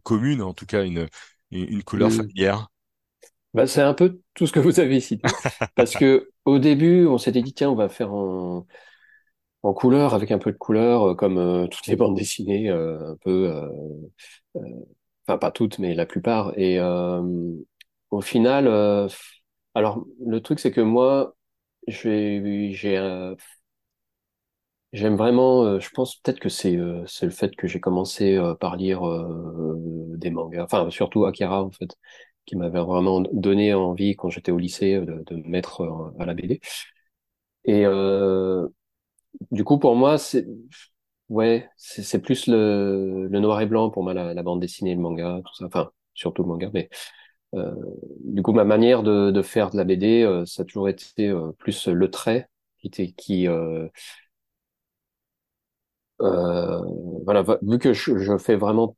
commune, 0.03 0.41
en 0.41 0.53
tout 0.53 0.65
cas 0.65 0.83
une, 0.85 1.07
une 1.51 1.83
couleur 1.83 2.11
Mm. 2.11 2.13
familière? 2.13 2.67
Bah, 3.53 3.67
c'est 3.67 3.81
un 3.81 3.93
peu 3.93 4.21
tout 4.33 4.47
ce 4.47 4.51
que 4.51 4.59
vous 4.59 4.79
avez 4.79 4.99
cité. 4.99 5.33
Parce 5.75 5.95
que 5.95 6.29
au 6.45 6.59
début, 6.59 7.05
on 7.07 7.17
s'était 7.17 7.41
dit, 7.41 7.53
tiens, 7.53 7.69
on 7.69 7.75
va 7.75 7.87
faire 7.89 8.13
en, 8.13 8.67
en 9.63 9.73
couleur, 9.73 10.13
avec 10.13 10.31
un 10.31 10.39
peu 10.39 10.51
de 10.53 10.57
couleur, 10.57 11.15
comme 11.17 11.67
toutes 11.71 11.87
les 11.87 11.95
bandes 11.97 12.15
dessinées, 12.17 12.69
un 12.69 13.17
peu, 13.23 13.51
enfin 15.27 15.37
pas 15.37 15.51
toutes, 15.51 15.79
mais 15.79 15.93
la 15.95 16.05
plupart. 16.05 16.57
Et 16.57 16.79
euh, 16.79 17.21
au 18.11 18.21
final, 18.21 18.67
euh, 18.67 19.07
alors 19.75 20.05
le 20.25 20.41
truc 20.41 20.59
c'est 20.59 20.71
que 20.71 20.81
moi, 20.81 21.35
j'ai, 21.87 22.71
j'ai, 22.73 22.97
euh, 22.97 23.35
j'aime 24.93 25.15
vraiment. 25.15 25.63
euh, 25.65 25.79
je 25.79 25.89
pense 25.91 26.15
peut-être 26.17 26.39
que 26.39 26.49
c'est, 26.49 26.75
euh, 26.77 27.03
c'est 27.07 27.25
le 27.25 27.31
fait 27.31 27.55
que 27.55 27.67
j'ai 27.67 27.79
commencé 27.79 28.39
par 28.59 28.75
lire 28.75 29.01
des 30.17 30.29
mangas, 30.29 30.63
enfin 30.63 30.89
surtout 30.89 31.25
Akira 31.25 31.63
en 31.63 31.71
fait, 31.71 31.95
qui 32.45 32.55
m'avait 32.55 32.79
vraiment 32.81 33.21
donné 33.33 33.73
envie 33.73 34.15
quand 34.15 34.29
j'étais 34.29 34.51
au 34.51 34.57
lycée 34.57 34.99
de, 35.01 35.35
me 35.35 35.47
mettre 35.49 35.83
à 36.19 36.25
la 36.25 36.33
BD. 36.33 36.61
Et 37.65 37.85
du 39.51 39.63
coup, 39.63 39.79
pour 39.79 39.95
moi, 39.95 40.17
c'est 40.17 40.45
Ouais, 41.29 41.69
c'est 41.77 42.21
plus 42.21 42.47
le, 42.47 43.27
noir 43.31 43.61
et 43.61 43.67
blanc 43.67 43.89
pour 43.91 44.03
moi, 44.03 44.13
la, 44.13 44.33
la 44.33 44.43
bande 44.43 44.61
dessinée, 44.61 44.95
le 44.95 45.01
manga, 45.01 45.41
tout 45.45 45.55
ça. 45.55 45.65
Enfin, 45.67 45.91
surtout 46.13 46.43
le 46.43 46.49
manga, 46.49 46.69
mais 46.73 46.89
du 48.23 48.41
coup, 48.41 48.53
ma 48.53 48.63
manière 48.65 49.03
de, 49.03 49.31
de 49.31 49.41
faire 49.41 49.71
de 49.71 49.77
la 49.77 49.83
BD, 49.83 50.23
euh, 50.23 50.45
ça 50.45 50.63
a 50.63 50.65
toujours 50.65 50.89
été 50.89 51.29
euh, 51.29 51.51
plus 51.57 51.87
le 51.87 52.09
trait 52.11 52.49
qui 52.79 52.87
était 52.87 53.11
qui 53.11 53.47
euh, 53.47 53.87
euh, 56.21 56.81
voilà. 57.25 57.43
Vu 57.61 57.79
que 57.79 57.93
je, 57.93 58.17
je 58.17 58.37
fais 58.37 58.55
vraiment, 58.55 58.95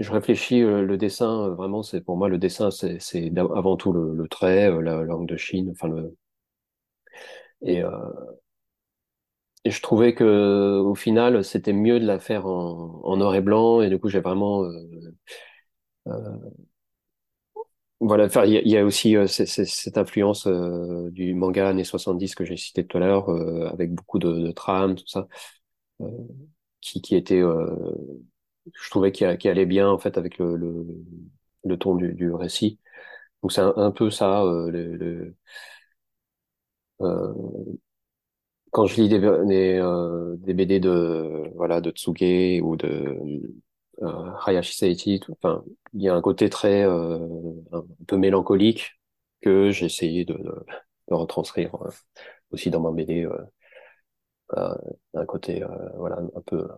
je 0.00 0.12
réfléchis 0.12 0.62
euh, 0.62 0.82
le 0.84 0.98
dessin. 0.98 1.46
euh, 1.48 1.54
vraiment, 1.54 1.82
c'est 1.84 2.00
pour 2.02 2.16
moi 2.16 2.28
le 2.30 2.38
dessin, 2.38 2.70
c'est 2.70 2.98
avant 3.38 3.76
tout 3.78 3.92
le, 3.92 4.14
le 4.14 4.28
trait, 4.28 4.70
euh, 4.70 4.82
la 4.82 5.02
langue 5.04 5.28
de 5.28 5.36
Chine, 5.36 5.70
enfin 5.72 5.88
le 5.88 6.16
et 7.62 7.82
euh, 7.82 7.90
et 9.64 9.70
je 9.70 9.82
trouvais 9.82 10.14
que 10.14 10.80
au 10.80 10.94
final, 10.94 11.44
c'était 11.44 11.72
mieux 11.74 12.00
de 12.00 12.06
la 12.06 12.18
faire 12.18 12.46
en, 12.46 13.00
en 13.04 13.16
noir 13.16 13.34
et 13.34 13.40
blanc. 13.42 13.82
Et 13.82 13.90
du 13.90 13.98
coup, 13.98 14.08
j'ai 14.08 14.20
vraiment 14.20 14.64
euh, 14.64 14.72
euh, 16.06 16.50
Voilà, 18.02 18.28
il 18.46 18.52
y, 18.66 18.70
y 18.70 18.78
a 18.78 18.84
aussi 18.84 19.14
euh, 19.16 19.26
c'est- 19.26 19.44
c'est- 19.44 19.66
cette 19.66 19.98
influence 19.98 20.46
euh, 20.46 21.10
du 21.10 21.34
manga 21.34 21.68
années 21.68 21.84
70 21.84 22.34
que 22.34 22.46
j'ai 22.46 22.56
cité 22.56 22.86
tout 22.86 22.96
à 22.96 23.00
l'heure, 23.00 23.28
euh, 23.30 23.68
avec 23.70 23.92
beaucoup 23.92 24.18
de, 24.18 24.32
de 24.32 24.50
trames, 24.52 24.94
tout 24.94 25.06
ça, 25.06 25.28
euh, 26.02 26.08
qui, 26.80 27.02
qui 27.02 27.16
était, 27.16 27.40
euh, 27.42 27.66
je 28.74 28.90
trouvais 28.90 29.12
qui, 29.12 29.24
qui 29.38 29.48
allait 29.48 29.66
bien 29.66 29.88
en 29.90 29.98
fait 29.98 30.18
avec 30.18 30.38
le, 30.38 30.56
le, 30.56 30.86
le 31.64 31.78
ton 31.78 31.94
du, 31.96 32.14
du 32.14 32.32
récit. 32.32 32.78
Donc 33.42 33.52
c'est 33.52 33.62
un, 33.62 33.92
peu 33.92 34.10
ça. 34.10 34.42
euh, 34.44 34.70
le, 34.70 34.96
le- 34.96 35.36
quand 38.70 38.86
je 38.86 38.96
lis 39.00 39.08
des, 39.08 39.18
des, 39.46 39.80
des 40.38 40.54
BD 40.54 40.80
de 40.80 41.50
voilà 41.56 41.80
de 41.80 41.90
Tsuge 41.90 42.62
ou 42.62 42.76
de 42.76 43.18
Hayashi 44.46 44.74
Seiichi, 44.74 45.20
tout- 45.20 45.32
enfin, 45.42 45.64
il 45.94 46.02
y 46.02 46.08
a 46.08 46.14
un 46.14 46.20
côté 46.22 46.48
très 46.50 46.84
euh, 46.84 47.18
un 47.72 47.84
peu 48.06 48.16
mélancolique 48.16 49.00
que 49.42 49.70
j'ai 49.70 49.86
essayé 49.86 50.24
de, 50.24 50.34
de, 50.34 50.64
de 51.08 51.14
retranscrire 51.14 51.74
euh, 51.82 51.90
aussi 52.52 52.70
dans 52.70 52.80
ma 52.80 52.92
BD, 52.92 53.24
euh, 53.26 53.32
euh, 54.56 54.74
un 55.14 55.26
côté 55.26 55.62
euh, 55.62 55.68
voilà 55.96 56.18
un 56.34 56.40
peu 56.46 56.68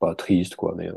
pas 0.00 0.14
triste 0.16 0.56
quoi, 0.56 0.74
mais 0.76 0.88
euh, 0.88 0.94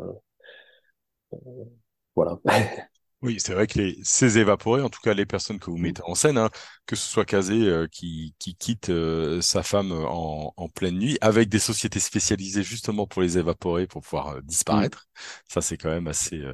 voilà. 2.16 2.40
Oui, 3.22 3.38
c'est 3.42 3.54
vrai 3.54 3.68
que 3.68 3.78
les, 3.80 3.98
ces 4.02 4.38
évaporés, 4.38 4.82
en 4.82 4.90
tout 4.90 5.02
cas 5.02 5.14
les 5.14 5.26
personnes 5.26 5.60
que 5.60 5.70
vous 5.70 5.78
mettez 5.78 6.02
en 6.06 6.16
scène, 6.16 6.38
hein, 6.38 6.50
que 6.86 6.96
ce 6.96 7.06
soit 7.10 7.26
Kazé 7.26 7.54
euh, 7.68 7.86
qui, 7.92 8.34
qui 8.40 8.56
quitte 8.56 8.90
euh, 8.90 9.42
sa 9.42 9.62
femme 9.62 9.92
en, 9.92 10.54
en 10.56 10.70
pleine 10.70 10.98
nuit, 10.98 11.18
avec 11.20 11.50
des 11.50 11.60
sociétés 11.60 12.00
spécialisées 12.00 12.64
justement 12.64 13.08
pour 13.08 13.22
les 13.22 13.38
évaporer, 13.38 13.88
pour 13.88 14.04
pouvoir 14.04 14.30
euh, 14.38 14.42
Mm. 14.72 14.90
disparaître, 14.90 15.06
ça 15.50 15.60
c'est 15.62 15.76
quand 15.76 15.90
même 15.90 16.08
assez, 16.08 16.38
euh, 16.40 16.54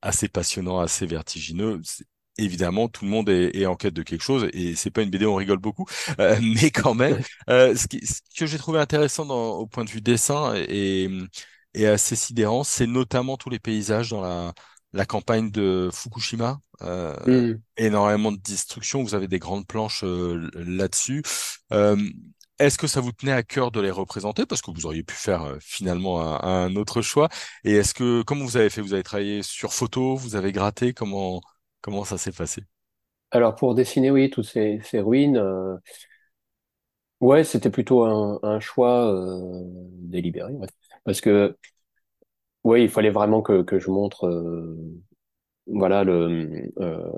assez 0.00 0.28
passionnant, 0.28 0.78
assez 0.80 1.04
vertigineux. 1.04 1.82
Évidemment, 2.38 2.88
tout 2.88 3.04
le 3.04 3.10
monde 3.10 3.28
est, 3.28 3.54
est 3.56 3.66
en 3.66 3.76
quête 3.76 3.92
de 3.94 4.02
quelque 4.02 4.22
chose 4.22 4.48
et 4.54 4.74
c'est 4.74 4.90
pas 4.90 5.02
une 5.02 5.10
BD, 5.10 5.26
on 5.26 5.34
rigole 5.36 5.58
beaucoup, 5.58 5.84
Euh, 6.20 6.38
mais 6.42 6.70
quand 6.70 6.94
même, 6.94 7.18
euh, 7.50 7.74
ce, 7.76 7.86
qui- 7.88 8.06
ce 8.06 8.20
que 8.38 8.46
j'ai 8.46 8.56
trouvé 8.58 8.78
intéressant 8.78 9.26
dans, 9.26 9.50
au 9.58 9.66
point 9.66 9.84
de 9.84 9.90
vue 9.90 10.00
dessin 10.00 10.54
et, 10.56 11.10
et 11.74 11.86
assez 11.86 12.16
sidérant, 12.16 12.64
c'est 12.64 12.86
notamment 12.86 13.36
tous 13.36 13.50
les 13.50 13.58
paysages 13.58 14.10
dans 14.10 14.20
la 14.22 14.54
la 14.92 15.04
campagne 15.06 15.50
de 15.50 15.90
Fukushima, 15.92 16.58
euh, 16.82 17.14
Mm. 17.26 17.62
énormément 17.76 18.32
de 18.32 18.38
destruction. 18.38 19.02
Vous 19.02 19.14
avez 19.14 19.28
des 19.28 19.38
grandes 19.38 19.66
planches 19.66 20.04
euh, 20.04 20.50
là-dessus. 20.54 21.22
Euh, 21.72 21.96
est-ce 22.58 22.78
que 22.78 22.86
ça 22.86 23.00
vous 23.00 23.12
tenait 23.12 23.32
à 23.32 23.42
cœur 23.42 23.70
de 23.70 23.80
les 23.80 23.90
représenter? 23.90 24.46
Parce 24.46 24.62
que 24.62 24.70
vous 24.70 24.86
auriez 24.86 25.02
pu 25.02 25.14
faire 25.14 25.56
finalement 25.60 26.22
un, 26.22 26.66
un 26.66 26.76
autre 26.76 27.02
choix. 27.02 27.28
Et 27.64 27.72
est-ce 27.74 27.92
que, 27.94 28.22
comment 28.22 28.44
vous 28.44 28.56
avez 28.56 28.70
fait? 28.70 28.80
Vous 28.80 28.94
avez 28.94 29.02
travaillé 29.02 29.42
sur 29.42 29.72
photo? 29.74 30.16
Vous 30.16 30.36
avez 30.36 30.52
gratté? 30.52 30.94
Comment, 30.94 31.42
comment 31.82 32.04
ça 32.04 32.16
s'est 32.18 32.32
passé? 32.32 32.62
Alors 33.30 33.54
pour 33.54 33.74
dessiner, 33.74 34.10
oui, 34.10 34.30
toutes 34.30 34.46
ces, 34.46 34.80
ces 34.84 35.00
ruines, 35.00 35.38
ouais, 37.20 37.44
c'était 37.44 37.70
plutôt 37.70 38.04
un, 38.04 38.38
un 38.42 38.60
choix 38.60 39.12
euh, 39.12 39.62
délibéré, 39.64 40.52
ouais. 40.54 40.68
Parce 41.04 41.20
que 41.20 41.56
ouais, 42.66 42.82
il 42.82 42.88
fallait 42.90 43.10
vraiment 43.10 43.42
que, 43.42 43.78
je 43.78 43.90
montre 43.90 44.26
euh, 44.26 44.76
voilà 45.66 46.04
le 46.04 46.70
euh, 46.78 47.10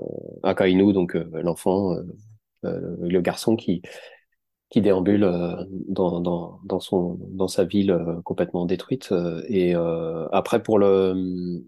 Akainu, 0.43 0.93
donc 0.93 1.15
euh, 1.15 1.27
l'enfant, 1.43 1.95
le 2.63 3.21
garçon 3.21 3.55
qui 3.55 3.81
déambule 4.75 5.27
dans, 5.87 7.47
sa 7.47 7.63
ville 7.65 7.97
complètement 8.25 8.65
détruite. 8.65 9.13
et 9.47 9.73
après 10.31 10.61
pour 10.61 10.79
le 10.79 11.63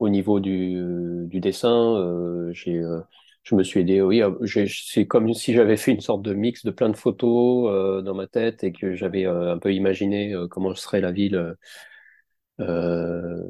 au 0.00 0.08
niveau 0.08 0.40
du 0.40 1.28
dessin, 1.40 1.96
je 2.52 3.54
me 3.54 3.62
suis 3.62 3.80
aidé. 3.80 4.00
Oui, 4.00 4.22
c'est 4.66 5.06
comme 5.06 5.32
si 5.34 5.52
j'avais 5.52 5.76
fait 5.76 5.92
une 5.92 6.00
sorte 6.00 6.22
de 6.22 6.32
mix 6.34 6.64
de 6.64 6.70
plein 6.70 6.88
de 6.88 6.96
photos 6.96 8.02
dans 8.02 8.14
ma 8.14 8.26
tête 8.26 8.64
et 8.64 8.72
que 8.72 8.94
j'avais 8.94 9.26
un 9.26 9.58
peu 9.58 9.72
imaginé 9.74 10.34
comment 10.50 10.74
serait 10.74 11.02
la 11.02 11.12
ville. 11.12 11.56
Euh, 12.60 13.42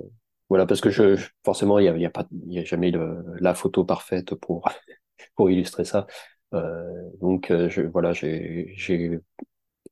voilà, 0.49 0.67
parce 0.67 0.81
que 0.81 0.91
je, 0.91 1.17
forcément, 1.45 1.79
il 1.79 1.85
y 1.87 1.89
a, 1.89 1.97
y 1.97 2.07
a 2.07 2.11
pas, 2.11 2.27
y 2.47 2.59
a 2.59 2.65
jamais 2.65 2.91
le, 2.91 3.25
la 3.41 3.55
photo 3.55 3.85
parfaite 3.85 4.35
pour 4.35 4.69
pour 5.37 5.51
illustrer 5.51 5.85
ça. 5.85 6.07
Euh, 6.55 6.85
donc, 7.21 7.51
euh, 7.51 7.69
je, 7.71 7.83
voilà, 7.83 8.13
j'ai, 8.13 8.75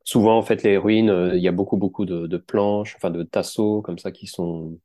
souvent 0.04 0.38
en 0.38 0.42
fait 0.42 0.62
les 0.62 0.76
ruines. 0.78 1.32
il 1.34 1.40
y 1.42 1.48
a 1.48 1.52
beaucoup 1.52 1.76
beaucoup 1.76 2.04
de, 2.06 2.26
de 2.26 2.36
planches, 2.38 2.96
enfin 2.96 3.10
de 3.10 3.22
tasseaux 3.22 3.82
comme 3.82 3.98
ça 3.98 4.12
qui 4.12 4.26
sont 4.26 4.78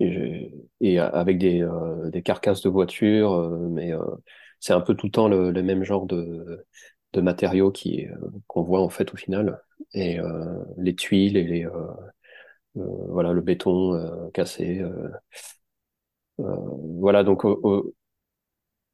et, 0.00 0.52
et 0.80 0.98
avec 0.98 1.38
des, 1.38 1.62
euh, 1.62 2.10
des 2.10 2.22
carcasses 2.22 2.62
de 2.62 2.68
voitures, 2.68 3.32
euh, 3.32 3.68
mais 3.70 3.92
c'est 4.60 4.72
un 4.72 4.80
peu 4.80 4.94
tout 4.94 5.06
le 5.06 5.12
temps 5.12 5.28
le, 5.28 5.50
le 5.50 5.62
même 5.62 5.84
genre 5.84 6.06
de, 6.06 6.66
de 7.12 7.20
matériaux 7.20 7.70
qui 7.70 8.06
qu'on 8.46 8.62
voit 8.62 8.80
en 8.82 8.88
fait 8.90 9.12
au 9.12 9.16
final, 9.16 9.60
et 9.94 10.18
les 10.78 10.94
tuiles 10.94 11.36
et 11.36 11.44
les 11.44 11.66
voilà 12.74 13.32
le 13.32 13.40
béton 13.42 14.30
cassé. 14.32 14.82
voilà 16.38 17.22
donc 17.24 17.44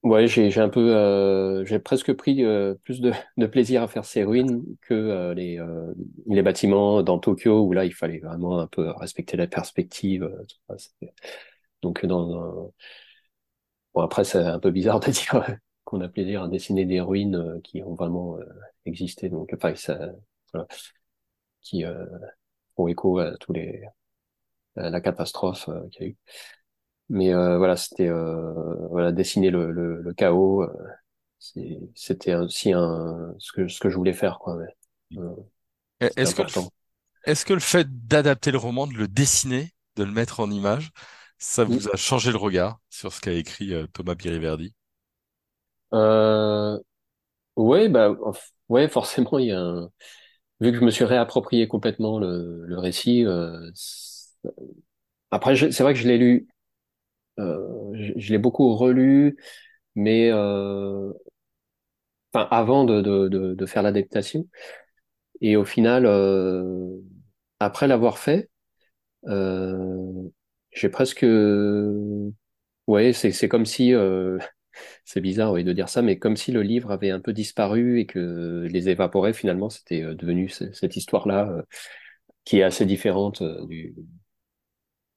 Ouais, 0.03 0.29
j'ai 0.29 0.57
un 0.61 0.69
peu 0.69 0.95
euh, 0.95 1.65
j'ai 1.65 1.81
presque 1.81 2.13
pris 2.13 2.45
euh, 2.45 2.75
plus 2.85 3.01
de, 3.01 3.11
de 3.39 3.47
plaisir 3.47 3.83
à 3.83 3.89
faire 3.89 4.05
ces 4.05 4.23
ruines 4.23 4.63
que 4.83 4.95
euh, 4.95 5.35
les 5.35 5.59
euh, 5.59 5.93
les 6.27 6.43
bâtiments 6.43 7.03
dans 7.03 7.19
Tokyo 7.19 7.63
où 7.67 7.73
là 7.73 7.85
il 7.85 7.93
fallait 7.93 8.21
vraiment 8.21 8.61
un 8.61 8.69
peu 8.69 8.89
respecter 8.91 9.37
la 9.37 9.49
perspective. 9.49 10.23
euh, 10.23 10.45
tout 10.69 10.77
ça, 10.79 11.07
Donc 11.83 12.07
dans 12.07 12.73
bon 13.95 14.03
après 14.03 14.25
c'est 14.25 14.39
un 14.39 14.59
peu 14.61 14.71
bizarre 14.71 15.01
de 15.01 15.11
dire 15.11 15.45
qu'on 15.85 16.01
a 16.01 16.09
plaisir 16.09 16.43
à 16.45 16.49
dessiner 16.49 16.85
des 16.85 17.01
ruines 17.01 17.37
euh, 17.37 17.61
qui 17.63 17.83
ont 17.83 17.95
vraiment 17.95 18.39
euh, 18.39 18.45
existé 18.85 19.29
donc 19.29 19.51
enfin 19.55 19.75
ça 19.75 20.13
voilà, 20.53 20.67
qui 21.63 21.85
font 22.77 22.89
écho 22.89 23.19
à 23.19 23.37
tous 23.39 23.53
les 23.53 23.83
à 24.77 24.91
la 24.91 25.01
catastrophe 25.01 25.69
euh, 25.69 25.89
qu'il 25.91 26.03
y 26.03 26.07
a 26.07 26.11
eu. 26.11 26.17
Mais 27.11 27.35
euh, 27.35 27.59
voilà, 27.59 27.77
c'était 27.77 28.09
euh, 28.09 28.89
voilà 28.91 29.13
dessiner 29.13 29.51
le, 29.51 29.73
le, 29.73 30.03
le 30.03 30.15
chaos. 30.15 30.63
euh, 30.65 30.73
c'était 31.95 32.35
aussi 32.35 32.73
un 32.73 33.35
ce 33.39 33.53
que 33.53 33.69
ce 33.69 33.81
que 33.81 33.89
je 33.91 33.97
voulais 33.97 34.13
faire 34.13 34.39
quoi. 34.39 34.59
Est-ce 36.17 36.35
que 36.35 36.43
est-ce 37.27 37.47
que 37.47 37.55
le 37.55 37.61
fait 37.61 37.89
d'adapter 38.09 38.51
le 38.53 38.59
roman, 38.59 38.87
de 38.89 38.95
le 38.95 39.09
dessiner, 39.09 39.75
de 39.97 40.05
le 40.05 40.13
mettre 40.13 40.41
en 40.41 40.51
image, 40.51 40.91
ça 41.39 41.65
vous 41.65 41.89
a 41.91 41.97
changé 41.97 42.31
le 42.33 42.39
regard 42.39 42.81
sur 42.91 43.13
ce 43.13 43.21
qu'a 43.21 43.33
écrit 43.33 43.73
Thomas 43.95 44.15
Biriverdi? 44.17 44.75
Euh, 45.93 46.79
ouais 47.57 47.89
bah 47.89 48.11
ouais 48.69 48.89
forcément 48.89 49.39
il 49.39 49.49
y 49.49 49.53
a 49.53 49.61
un... 49.61 49.91
vu 50.61 50.73
que 50.73 50.79
je 50.79 50.85
me 50.85 50.91
suis 50.91 51.05
réapproprié 51.05 51.69
complètement 51.69 52.19
le, 52.19 52.65
le 52.67 52.79
récit. 52.79 53.25
euh, 53.27 53.71
après 55.31 55.57
c'est 55.57 55.83
vrai 55.83 55.95
que 55.95 56.01
je 56.01 56.09
l'ai 56.09 56.19
lu, 56.19 56.49
euh, 57.41 57.93
je, 58.17 58.33
l'ai 58.33 58.39
beaucoup 58.39 58.75
relu, 58.77 59.37
mais 59.97 60.31
euh, 60.33 61.13
avant 62.35 62.85
de 62.85 63.01
de 63.01 63.29
de, 63.29 63.55
de 63.55 63.67
faire 63.67 63.83
l'adaptation. 63.83 64.47
Et 65.41 65.57
au 65.57 65.65
final, 65.65 66.07
euh, 66.07 66.99
après 67.61 67.89
l'avoir 67.89 68.19
fait 68.19 68.51
Euh, 69.29 70.31
j'ai 70.73 70.89
presque, 70.91 71.25
ouais, 72.87 73.13
c'est 73.13 73.33
c'est 73.33 73.49
comme 73.49 73.67
si, 73.67 73.95
euh, 73.95 74.39
c'est 75.07 75.23
bizarre, 75.23 75.53
oui, 75.55 75.65
de 75.65 75.73
dire 75.75 75.89
ça, 75.91 76.03
mais 76.03 76.19
comme 76.19 76.37
si 76.37 76.53
le 76.53 76.63
livre 76.63 76.93
avait 76.93 77.11
un 77.13 77.21
peu 77.21 77.33
disparu 77.35 78.01
et 78.01 78.07
que 78.07 78.67
les 78.71 78.91
évaporait. 78.91 79.33
Finalement, 79.35 79.71
c'était 79.71 80.03
euh, 80.05 80.15
devenu 80.17 80.51
ce- 80.51 80.73
cette 80.75 80.97
histoire-là 80.97 81.49
euh, 81.51 81.63
qui 82.45 82.59
est 82.61 82.65
assez 82.65 82.87
différente 82.87 83.43
euh, 83.43 83.67
du, 83.67 83.95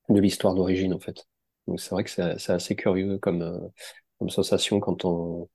de 0.09 0.19
l'histoire 0.19 0.55
d'origine 0.55 0.93
en 0.93 0.99
fait. 0.99 1.27
Donc 1.67 1.79
c'est 1.79 1.91
vrai 1.91 2.03
que 2.03 2.09
c'est 2.09 2.49
assez 2.51 2.75
curieux 2.75 3.17
comme 3.19 3.71
comme 4.19 4.29
sensation 4.29 4.79
quand 4.79 5.05
on. 5.05 5.49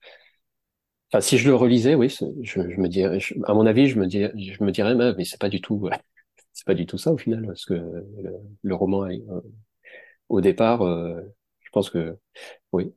Enfin, 1.13 1.21
si 1.21 1.39
je 1.39 1.49
le 1.49 1.55
relisais, 1.55 1.95
oui, 1.95 2.09
je, 2.11 2.25
je 2.43 2.81
me 2.81 2.89
dirais, 2.89 3.21
je- 3.21 3.35
à 3.45 3.55
mon 3.55 3.67
avis, 3.67 3.89
je 3.89 3.99
me 3.99 4.07
dirais, 4.07 4.33
je 4.37 4.63
me 4.65 4.73
dirais, 4.73 4.95
mais, 4.95 5.13
mais 5.17 5.25
c'est 5.25 5.39
pas 5.41 5.49
du 5.49 5.61
tout, 5.61 5.89
c'est 6.53 6.67
pas 6.67 6.75
du 6.75 6.87
tout 6.87 6.99
ça 6.99 7.13
au 7.13 7.19
final, 7.19 7.47
parce 7.47 7.65
que 7.67 7.75
le, 7.75 8.05
le 8.63 8.75
roman 8.75 9.05
au 10.29 10.41
départ, 10.41 10.81
je 10.85 11.71
pense 11.73 11.91
que 11.91 12.19
oui, 12.73 12.95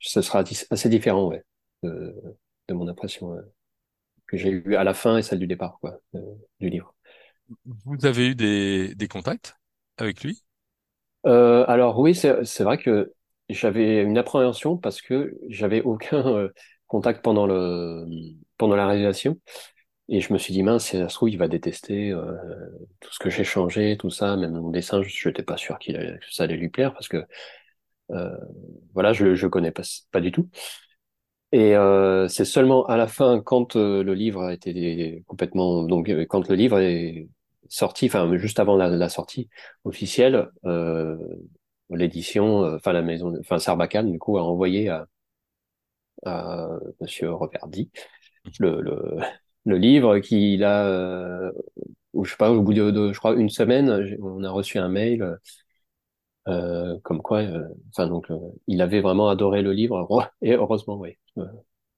ce 0.00 0.22
sera 0.22 0.44
assez 0.70 0.88
différent, 0.88 1.28
ouais, 1.28 1.44
de, 1.82 2.14
de 2.68 2.74
mon 2.74 2.88
impression 2.88 3.34
euh, 3.34 3.42
que 4.28 4.36
j'ai 4.38 4.50
eue 4.50 4.76
à 4.76 4.84
la 4.84 4.94
fin 4.94 5.18
et 5.18 5.22
celle 5.22 5.40
du 5.40 5.46
départ, 5.48 5.78
quoi, 5.80 6.00
euh, 6.16 6.20
du 6.60 6.70
livre. 6.70 6.94
Vous 7.64 8.04
avez 8.06 8.28
eu 8.28 8.34
des, 8.34 8.94
des 8.94 9.08
contacts 9.08 9.56
avec 9.96 10.22
lui? 10.22 10.42
Euh, 11.26 11.64
alors 11.68 11.98
oui, 11.98 12.14
c'est 12.14 12.62
vrai 12.62 12.78
que 12.78 13.12
j'avais 13.48 14.02
une 14.02 14.16
appréhension 14.18 14.76
parce 14.78 15.02
que 15.02 15.36
j'avais 15.48 15.82
aucun 15.82 16.26
euh, 16.26 16.48
contact 16.86 17.22
pendant 17.22 17.46
le 17.46 18.06
pendant 18.56 18.76
la 18.76 18.86
réalisation 18.86 19.38
et 20.08 20.20
je 20.20 20.32
me 20.32 20.38
suis 20.38 20.52
dit 20.54 20.62
mince, 20.62 20.86
si 20.86 20.98
ça 20.98 21.08
se 21.08 21.14
trouve 21.16 21.30
il 21.30 21.38
va 21.38 21.48
détester 21.48 22.10
euh, 22.12 22.34
tout 23.00 23.12
ce 23.12 23.18
que 23.20 23.30
j'ai 23.30 23.44
changé, 23.44 23.96
tout 23.98 24.10
ça, 24.10 24.36
même 24.36 24.52
mon 24.52 24.70
dessin, 24.70 25.02
je 25.02 25.28
n'étais 25.28 25.42
pas 25.44 25.56
sûr 25.58 25.78
qu'il 25.78 26.20
ça 26.30 26.44
allait 26.44 26.56
lui 26.56 26.68
plaire 26.70 26.92
parce 26.94 27.08
que 27.08 27.26
voilà, 28.94 29.12
je 29.12 29.34
je 29.34 29.46
connais 29.46 29.70
pas 29.72 29.82
pas 30.10 30.20
du 30.20 30.32
tout. 30.32 30.48
Et 31.52 31.74
euh, 31.76 32.28
c'est 32.28 32.44
seulement 32.44 32.86
à 32.86 32.96
la 32.96 33.08
fin, 33.08 33.40
quand 33.40 33.74
euh, 33.76 34.04
le 34.04 34.14
livre 34.14 34.42
a 34.44 34.54
été 34.54 35.24
complètement, 35.26 35.82
donc 35.82 36.08
euh, 36.08 36.24
quand 36.28 36.48
le 36.48 36.54
livre 36.54 36.78
est 36.78 37.28
sorti, 37.68 38.06
enfin 38.06 38.36
juste 38.38 38.60
avant 38.60 38.76
la, 38.76 39.08
sortie 39.08 39.48
officielle, 39.84 40.48
euh, 40.64 41.16
l'édition, 41.90 42.64
euh, 42.64 42.76
enfin 42.76 42.92
la 42.92 43.02
maison, 43.02 43.36
enfin 43.40 43.58
Sarbacane 43.58 44.12
du 44.12 44.18
coup 44.18 44.38
a 44.38 44.42
envoyé 44.44 44.88
à, 44.90 45.06
à 46.24 46.68
Monsieur 47.00 47.32
Reverdy 47.32 47.90
le, 48.60 48.80
le 49.66 49.78
livre 49.78 50.18
qu'il 50.20 50.64
a, 50.64 50.86
euh, 50.86 51.52
je 52.22 52.30
sais 52.30 52.36
pas, 52.38 52.50
au 52.52 52.62
bout 52.62 52.74
de, 52.74 52.90
de, 52.90 53.12
je 53.12 53.18
crois 53.18 53.34
une 53.36 53.50
semaine, 53.50 54.16
on 54.22 54.44
a 54.44 54.50
reçu 54.50 54.78
un 54.78 54.88
mail 54.88 55.38
euh, 56.50 56.98
comme 57.04 57.22
quoi, 57.22 57.38
euh, 57.40 57.68
enfin 57.90 58.06
donc 58.08 58.30
euh, 58.30 58.38
il 58.66 58.82
avait 58.82 59.00
vraiment 59.00 59.28
adoré 59.30 59.62
le 59.62 59.72
livre 59.72 59.98
Heureux- 59.98 60.24
et 60.42 60.54
heureusement 60.54 60.96
oui, 60.98 61.18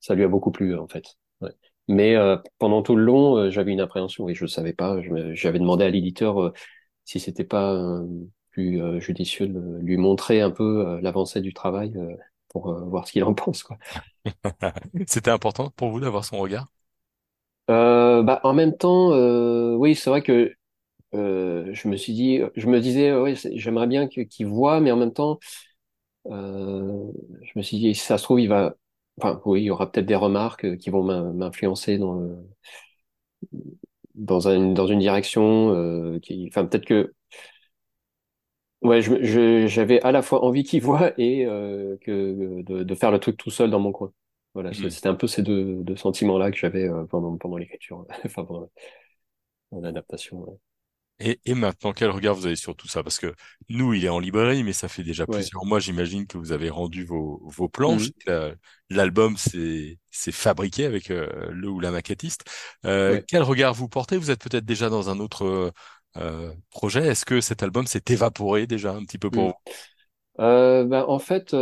ça 0.01 0.15
lui 0.15 0.25
a 0.25 0.29
beaucoup 0.29 0.51
plu 0.53 0.77
en 0.79 0.89
fait. 0.89 1.05
Ouais. 1.41 1.51
Mais 1.89 2.17
euh, 2.17 2.37
pendant 2.59 2.83
tout 2.83 2.97
le 2.97 3.05
long, 3.05 3.51
j'avais 3.51 3.73
une 3.73 3.81
appréhension 3.81 4.29
et 4.29 4.35
je 4.35 4.47
savais 4.47 4.73
pas. 4.73 4.99
J'avais 5.35 5.59
demandé 5.59 5.85
à 5.85 5.91
l'éditeur 5.91 6.53
si 7.05 7.21
c'était 7.21 7.45
pas 7.45 8.01
plus 8.51 8.81
judicieux 9.01 9.49
de 9.49 9.79
lui 9.83 9.97
montrer 9.97 10.41
un 10.43 10.51
peu 10.51 11.01
l'avancée 11.03 11.41
du 11.41 11.55
travail 11.55 11.95
pour 12.51 12.73
voir 12.89 13.07
ce 13.09 13.13
qu'il 13.13 13.25
en 13.25 13.35
pense 13.35 13.63
quoi. 13.65 13.79
C'était 15.07 15.31
important 15.31 15.71
pour 15.71 15.91
vous 15.91 16.01
d'avoir 16.01 16.25
son 16.25 16.39
regard? 16.39 16.67
Euh, 17.71 18.23
bah 18.23 18.41
en 18.45 18.55
même 18.55 18.77
temps, 18.77 19.13
euh, 19.13 19.75
oui 19.77 19.95
c'est 19.95 20.11
vrai 20.11 20.23
que 20.23 20.53
euh, 21.15 21.69
je 21.75 21.89
me 21.89 21.97
suis 21.97 22.13
dit, 22.15 22.41
je 22.57 22.67
me 22.69 22.81
disais, 22.81 23.15
ouais, 23.15 23.35
j'aimerais 23.55 23.87
bien 23.87 24.09
qu'il 24.09 24.47
voit, 24.47 24.81
mais 24.81 24.91
en 24.93 24.97
même 24.97 25.13
temps 25.13 25.39
Euh, 26.27 27.13
je 27.43 27.53
me 27.57 27.63
suis 27.63 27.79
dit, 27.79 27.95
si 27.95 28.03
ça 28.07 28.19
se 28.19 28.25
trouve, 28.25 28.41
il 28.41 28.49
va, 28.49 28.77
enfin, 29.21 29.41
oui, 29.47 29.63
il 29.63 29.65
y 29.67 29.71
aura 29.71 29.91
peut-être 29.91 30.07
des 30.07 30.15
remarques 30.17 30.65
euh, 30.67 30.77
qui 30.77 30.91
vont 30.91 31.03
m'in- 31.05 31.33
m'influencer 31.33 31.99
dans 31.99 32.15
le, 32.15 32.37
dans 34.15 34.49
un, 34.49 34.73
dans 34.73 34.87
une 34.87 34.99
direction, 35.01 35.73
euh, 35.75 36.19
qui, 36.21 36.47
enfin, 36.51 36.65
peut-être 36.67 36.85
que, 36.87 37.13
ouais, 38.83 39.03
je, 39.03 39.23
je- 39.25 39.67
j'avais 39.67 40.01
à 40.03 40.13
la 40.13 40.23
fois 40.23 40.45
envie 40.45 40.65
qu'il 40.65 40.83
voit 40.83 41.13
et 41.21 41.45
que 42.01 42.63
de, 42.63 42.83
de 42.83 42.95
faire 42.95 43.11
le 43.11 43.19
truc 43.21 43.37
tout 43.37 43.51
seul 43.51 43.71
dans 43.71 43.81
mon 43.81 43.93
coin. 43.93 44.13
Voilà, 44.55 44.73
Mhm. 44.73 44.89
c'était 44.91 45.09
un 45.09 45.15
peu 45.15 45.27
ces 45.27 45.43
deux, 45.43 45.83
deux 45.83 45.97
sentiments-là 45.97 46.51
que 46.51 46.57
j'avais 46.59 46.89
pendant, 47.11 47.37
pendant 47.39 47.57
l'écriture, 47.57 48.07
enfin, 48.25 48.45
pendant 48.45 48.71
l'adaptation. 49.73 50.39
Ouais. 50.49 50.59
Et, 51.25 51.41
et 51.45 51.55
maintenant, 51.55 51.93
quel 51.93 52.11
regard 52.11 52.35
vous 52.35 52.47
avez 52.47 52.57
sur 52.57 52.75
tout 52.77 52.89
ça? 52.89 53.03
Parce 53.03 53.19
que 53.19 53.35
nous, 53.69 53.95
il 53.95 54.05
est 54.05 54.09
en 54.09 54.19
librairie, 54.19 54.65
mais 54.65 54.73
ça 54.73 54.89
fait 54.89 55.05
déjà 55.05 55.27
Ouais. 55.27 55.53
plusieurs 55.53 55.65
mois, 55.65 55.79
j'imagine 55.81 56.27
que 56.27 56.39
vous 56.39 56.53
avez 56.53 56.69
rendu 56.71 57.05
vos, 57.05 57.41
vos 57.45 57.69
planches. 57.69 58.11
La- 58.27 58.53
L'album, 58.91 59.37
c'est 59.39 59.99
fabriqué 60.33 60.85
avec 60.85 61.11
euh, 61.11 61.49
le 61.51 61.69
ou 61.69 61.81
la 61.81 61.91
maquettiste. 61.91 62.45
Euh, 62.85 63.17
Ouais. 63.17 63.27
quel 63.27 63.43
regard 63.43 63.73
vous 63.75 63.89
portez? 63.89 64.17
Vous 64.19 64.31
êtes 64.31 64.43
peut-être 64.43 64.65
déjà 64.67 64.89
dans 64.91 65.09
un 65.11 65.19
autre 65.21 65.73
euh, 66.17 66.53
projet. 66.71 67.07
Est-ce 67.07 67.25
que 67.25 67.41
cet 67.41 67.63
album 67.63 67.87
s'est 67.87 68.03
évaporé 68.09 68.67
déjà 68.67 68.93
un 68.93 69.05
petit 69.05 69.19
peu 69.19 69.31
pour 69.31 69.47
Mhm. 69.47 69.53
vous? 69.53 69.55
Bah, 70.39 71.07
en 71.09 71.19
fait, 71.19 71.55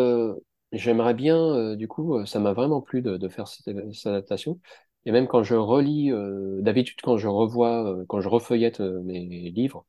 j'aimerais 0.73 1.15
bien, 1.15 1.77
du 1.77 1.89
coup, 1.89 2.25
ça 2.27 2.41
m'a 2.41 2.53
vraiment 2.53 2.81
plu 2.81 3.03
de, 3.03 3.17
de 3.17 3.29
faire 3.29 3.49
cette, 3.49 3.67
cette 3.95 4.07
adaptation. 4.07 4.61
Et 5.07 5.13
même 5.13 5.29
quand 5.29 5.43
je 5.43 5.55
relis, 5.55 6.11
euh, 6.13 6.61
d'habitude, 6.63 7.01
quand 7.03 7.17
je 7.19 7.29
revois, 7.29 7.85
euh, 8.01 8.05
quand 8.09 8.21
je 8.21 8.29
refeuillette 8.29 8.81
euh, 8.81 9.03
mes 9.03 9.21
livres, 9.51 9.87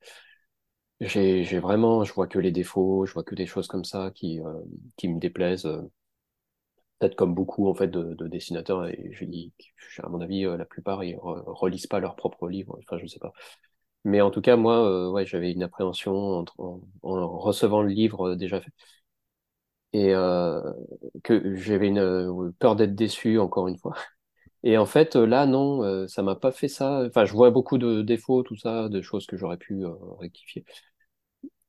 j'ai, 1.01 1.43
vraiment, 1.59 2.03
je 2.05 2.13
vois 2.13 2.27
que 2.27 2.39
les 2.39 2.51
défauts, 2.53 3.05
je 3.05 3.13
vois 3.13 3.23
que 3.25 3.35
des 3.35 3.45
choses 3.45 3.67
comme 3.67 3.83
ça 3.83 4.11
qui, 4.15 4.39
euh, 4.39 4.53
qui 4.97 5.07
me 5.09 5.19
déplaisent. 5.19 5.65
euh, 5.65 5.81
Peut-être 6.99 7.15
comme 7.15 7.33
beaucoup, 7.33 7.67
en 7.67 7.73
fait, 7.73 7.87
de, 7.87 8.13
de 8.13 8.27
dessinateurs, 8.27 8.85
et 8.87 9.09
je 9.13 9.25
dis, 9.25 9.51
à 10.03 10.09
mon 10.09 10.21
avis, 10.21 10.43
la 10.43 10.65
plupart, 10.65 11.03
ils 11.03 11.15
re- 11.15 11.41
relisent 11.47 11.87
pas 11.87 11.99
leurs 11.99 12.15
propres 12.15 12.47
livres. 12.47 12.77
Enfin, 12.83 12.99
je 13.01 13.07
sais 13.07 13.17
pas. 13.19 13.33
Mais 14.05 14.21
en 14.21 14.31
tout 14.31 14.41
cas, 14.41 14.55
moi, 14.57 15.11
ouais, 15.11 15.25
j'avais 15.25 15.51
une 15.53 15.63
appréhension 15.63 16.13
entre- 16.15 16.59
en, 16.61 16.81
en 17.03 17.39
recevant 17.39 17.81
le 17.83 17.89
livre 17.89 18.35
déjà 18.35 18.61
fait. 18.61 18.71
Et, 19.93 20.13
que 21.23 21.55
j'avais 21.55 21.87
une 21.87 22.53
peur 22.59 22.75
d'être 22.75 22.95
déçu 22.95 23.39
encore 23.39 23.67
une 23.67 23.77
fois. 23.77 23.95
Et 24.63 24.77
en 24.77 24.85
fait, 24.85 25.15
euh, 25.15 25.25
là, 25.25 25.45
non, 25.45 25.83
euh, 25.83 26.07
ça 26.07 26.21
m'a 26.23 26.35
pas 26.35 26.51
fait 26.51 26.67
ça. 26.67 27.03
Enfin, 27.07 27.25
je 27.25 27.33
vois 27.33 27.49
beaucoup 27.51 27.77
de 27.77 28.01
défauts, 28.01 28.43
tout 28.43 28.55
ça, 28.57 28.89
de 28.89 29.01
choses 29.01 29.25
que 29.25 29.37
j'aurais 29.37 29.57
pu 29.57 29.83
euh, 29.85 29.91
rectifier. 30.19 30.65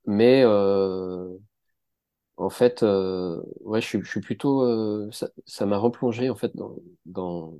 mais 0.07 0.43
euh, 0.45 1.37
en 2.37 2.51
fait, 2.51 2.83
ouais, 2.83 3.81
je 3.81 3.87
suis, 4.05 4.21
plutôt, 4.21 5.11
ça, 5.13 5.67
m'a 5.67 5.79
replongé 5.79 6.31
en 6.31 6.35
fait 6.37 6.53
dans, 7.05 7.55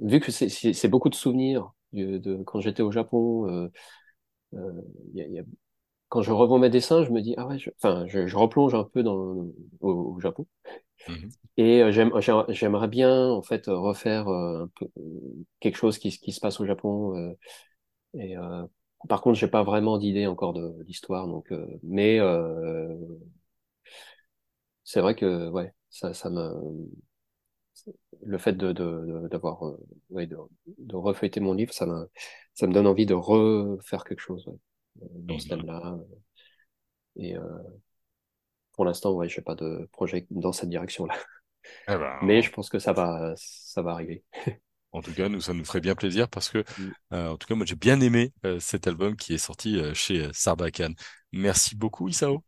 vu 0.00 0.20
que 0.20 0.32
c'est 0.32 0.88
beaucoup 0.88 1.08
de 1.10 1.14
souvenirs 1.14 1.72
de, 1.92 2.42
quand 2.44 2.60
j'étais 2.60 2.82
au 2.82 2.92
Japon. 2.92 3.70
Quand 6.08 6.22
je 6.22 6.30
revois 6.30 6.58
mes 6.58 6.68
dessins, 6.70 7.04
je 7.04 7.10
me 7.10 7.22
dis 7.22 7.34
ah 7.38 7.46
ouais, 7.46 7.58
je, 7.58 7.70
enfin, 7.82 8.06
je, 8.06 8.36
replonge 8.36 8.74
un 8.74 8.84
peu 8.84 9.02
dans 9.02 9.46
au 9.80 10.20
Japon 10.20 10.46
Mhm. 11.06 11.32
et 11.56 11.82
euh, 11.82 11.92
j'aime- 11.92 12.12
j'aimerais 12.48 12.88
bien 12.88 13.28
en 13.30 13.42
fait 13.42 13.64
refaire 13.68 14.28
euh, 14.28 14.64
un 14.64 14.68
peu 14.78 14.86
euh, 14.98 15.44
quelque 15.60 15.76
chose 15.76 15.98
qui 15.98 16.10
qui 16.18 16.32
se 16.32 16.40
passe 16.40 16.60
au 16.60 16.66
Japon. 16.66 17.16
euh, 17.16 17.34
et 18.14 18.36
euh, 18.38 18.66
par 19.08 19.22
contre, 19.22 19.38
j'ai 19.38 19.48
pas 19.48 19.62
vraiment 19.64 19.98
d'idée 19.98 20.26
encore 20.28 20.54
de 20.54 20.76
l'histoire, 20.86 21.26
donc 21.28 21.52
euh, 21.52 21.66
mais 21.84 22.20
euh, 22.20 22.96
c'est 24.84 25.00
vrai 25.00 25.14
que 25.14 25.48
ouais, 25.50 25.74
ça 25.90 26.14
ça 26.14 26.30
me 26.30 26.88
le 28.22 28.38
fait 28.38 28.52
de, 28.52 28.72
de, 28.72 28.82
de- 29.22 29.28
d'avoir 29.28 29.66
euh, 29.66 29.76
ouais, 30.10 30.26
de, 30.26 30.36
de 30.78 30.96
refeuilleter 30.96 31.40
mon 31.40 31.54
livre, 31.54 31.72
ça 31.72 31.86
me, 31.86 32.08
ça 32.54 32.66
me 32.66 32.72
donne 32.72 32.86
envie 32.86 33.06
de 33.06 33.14
refaire 33.14 34.04
quelque 34.04 34.20
chose 34.20 34.46
ouais, 34.46 34.58
euh, 35.02 35.06
dans 35.22 35.38
ce 35.38 35.46
Mhm. 35.46 35.48
thème-là. 35.48 35.98
Et 37.16 37.36
euh, 37.36 37.42
pour 38.74 38.84
l'instant, 38.84 39.12
ouais, 39.12 39.28
j'ai 39.28 39.42
pas 39.42 39.54
de 39.54 39.88
projet 39.92 40.26
dans 40.30 40.52
cette 40.52 40.70
direction-là. 40.70 41.14
Eh 41.88 41.96
Mais 42.20 42.40
ben, 42.40 42.42
je 42.42 42.50
pense 42.50 42.70
que 42.70 42.78
ça 42.78 42.92
va, 42.92 43.34
ça 43.36 43.82
va 43.82 43.92
arriver. 43.92 44.24
En 44.92 45.00
tout 45.02 45.14
cas, 45.14 45.28
nous, 45.28 45.40
ça 45.40 45.54
nous 45.54 45.64
ferait 45.64 45.80
bien 45.80 45.94
plaisir 45.94 46.28
parce 46.28 46.50
que, 46.50 46.64
Mm. 46.78 46.92
euh, 47.12 47.28
en 47.30 47.36
tout 47.38 47.46
cas, 47.46 47.54
moi, 47.54 47.64
j'ai 47.66 47.76
bien 47.76 48.00
aimé 48.00 48.32
euh, 48.44 48.60
cet 48.60 48.86
album 48.86 49.16
qui 49.16 49.32
est 49.34 49.38
sorti 49.38 49.76
euh, 49.78 49.94
chez 49.94 50.28
Sarbacane. 50.34 50.94
Merci 51.32 51.76
beaucoup, 51.76 52.08
Isao. 52.08 52.44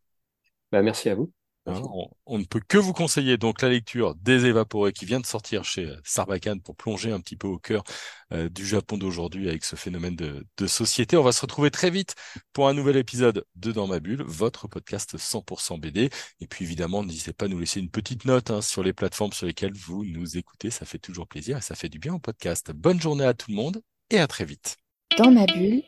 Bah, 0.71 0.81
merci 0.81 1.09
à 1.09 1.15
vous. 1.15 1.31
Hein, 1.67 1.81
on, 1.91 2.07
on 2.27 2.37
ne 2.37 2.45
peut 2.45 2.61
que 2.67 2.77
vous 2.77 2.93
conseiller 2.93 3.37
donc 3.37 3.61
la 3.61 3.69
lecture 3.69 4.13
des 4.15 4.45
Évaporés 4.45 4.93
qui 4.93 5.05
vient 5.05 5.19
de 5.19 5.25
sortir 5.25 5.63
chez 5.63 5.85
euh, 5.85 5.99
Sarbacane 6.03 6.61
pour 6.61 6.75
plonger 6.75 7.11
un 7.11 7.19
petit 7.19 7.35
peu 7.35 7.47
au 7.47 7.57
cœur 7.57 7.83
euh, 8.33 8.49
du 8.49 8.67
Japon 8.67 8.97
d'aujourd'hui 8.97 9.49
avec 9.49 9.63
ce 9.63 9.75
phénomène 9.75 10.15
de, 10.15 10.45
de 10.57 10.67
société. 10.67 11.17
On 11.17 11.23
va 11.23 11.31
se 11.31 11.41
retrouver 11.41 11.71
très 11.71 11.89
vite 11.89 12.13
pour 12.53 12.67
un 12.67 12.73
nouvel 12.73 12.97
épisode 12.97 13.45
de 13.55 13.71
Dans 13.71 13.87
ma 13.87 13.99
bulle, 13.99 14.21
votre 14.21 14.67
podcast 14.67 15.17
100% 15.17 15.79
BD. 15.79 16.11
Et 16.39 16.47
puis 16.47 16.65
évidemment, 16.65 17.03
n'hésitez 17.03 17.33
pas 17.33 17.45
à 17.45 17.47
nous 17.47 17.59
laisser 17.59 17.79
une 17.79 17.89
petite 17.89 18.25
note 18.25 18.51
hein, 18.51 18.61
sur 18.61 18.83
les 18.83 18.93
plateformes 18.93 19.33
sur 19.33 19.47
lesquelles 19.47 19.73
vous 19.73 20.05
nous 20.05 20.37
écoutez. 20.37 20.69
Ça 20.69 20.85
fait 20.85 20.99
toujours 20.99 21.27
plaisir 21.27 21.57
et 21.57 21.61
ça 21.61 21.73
fait 21.73 21.89
du 21.89 21.97
bien 21.97 22.13
au 22.13 22.19
podcast. 22.19 22.71
Bonne 22.73 23.01
journée 23.01 23.25
à 23.25 23.33
tout 23.33 23.49
le 23.49 23.55
monde 23.55 23.81
et 24.11 24.19
à 24.19 24.27
très 24.27 24.45
vite. 24.45 24.77
Dans 25.17 25.31
ma 25.31 25.47
bulle, 25.47 25.81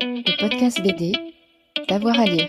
le 0.00 0.40
podcast 0.40 0.82
BD, 0.82 1.12
d'avoir 1.88 2.18
à 2.18 2.24
lire. 2.24 2.48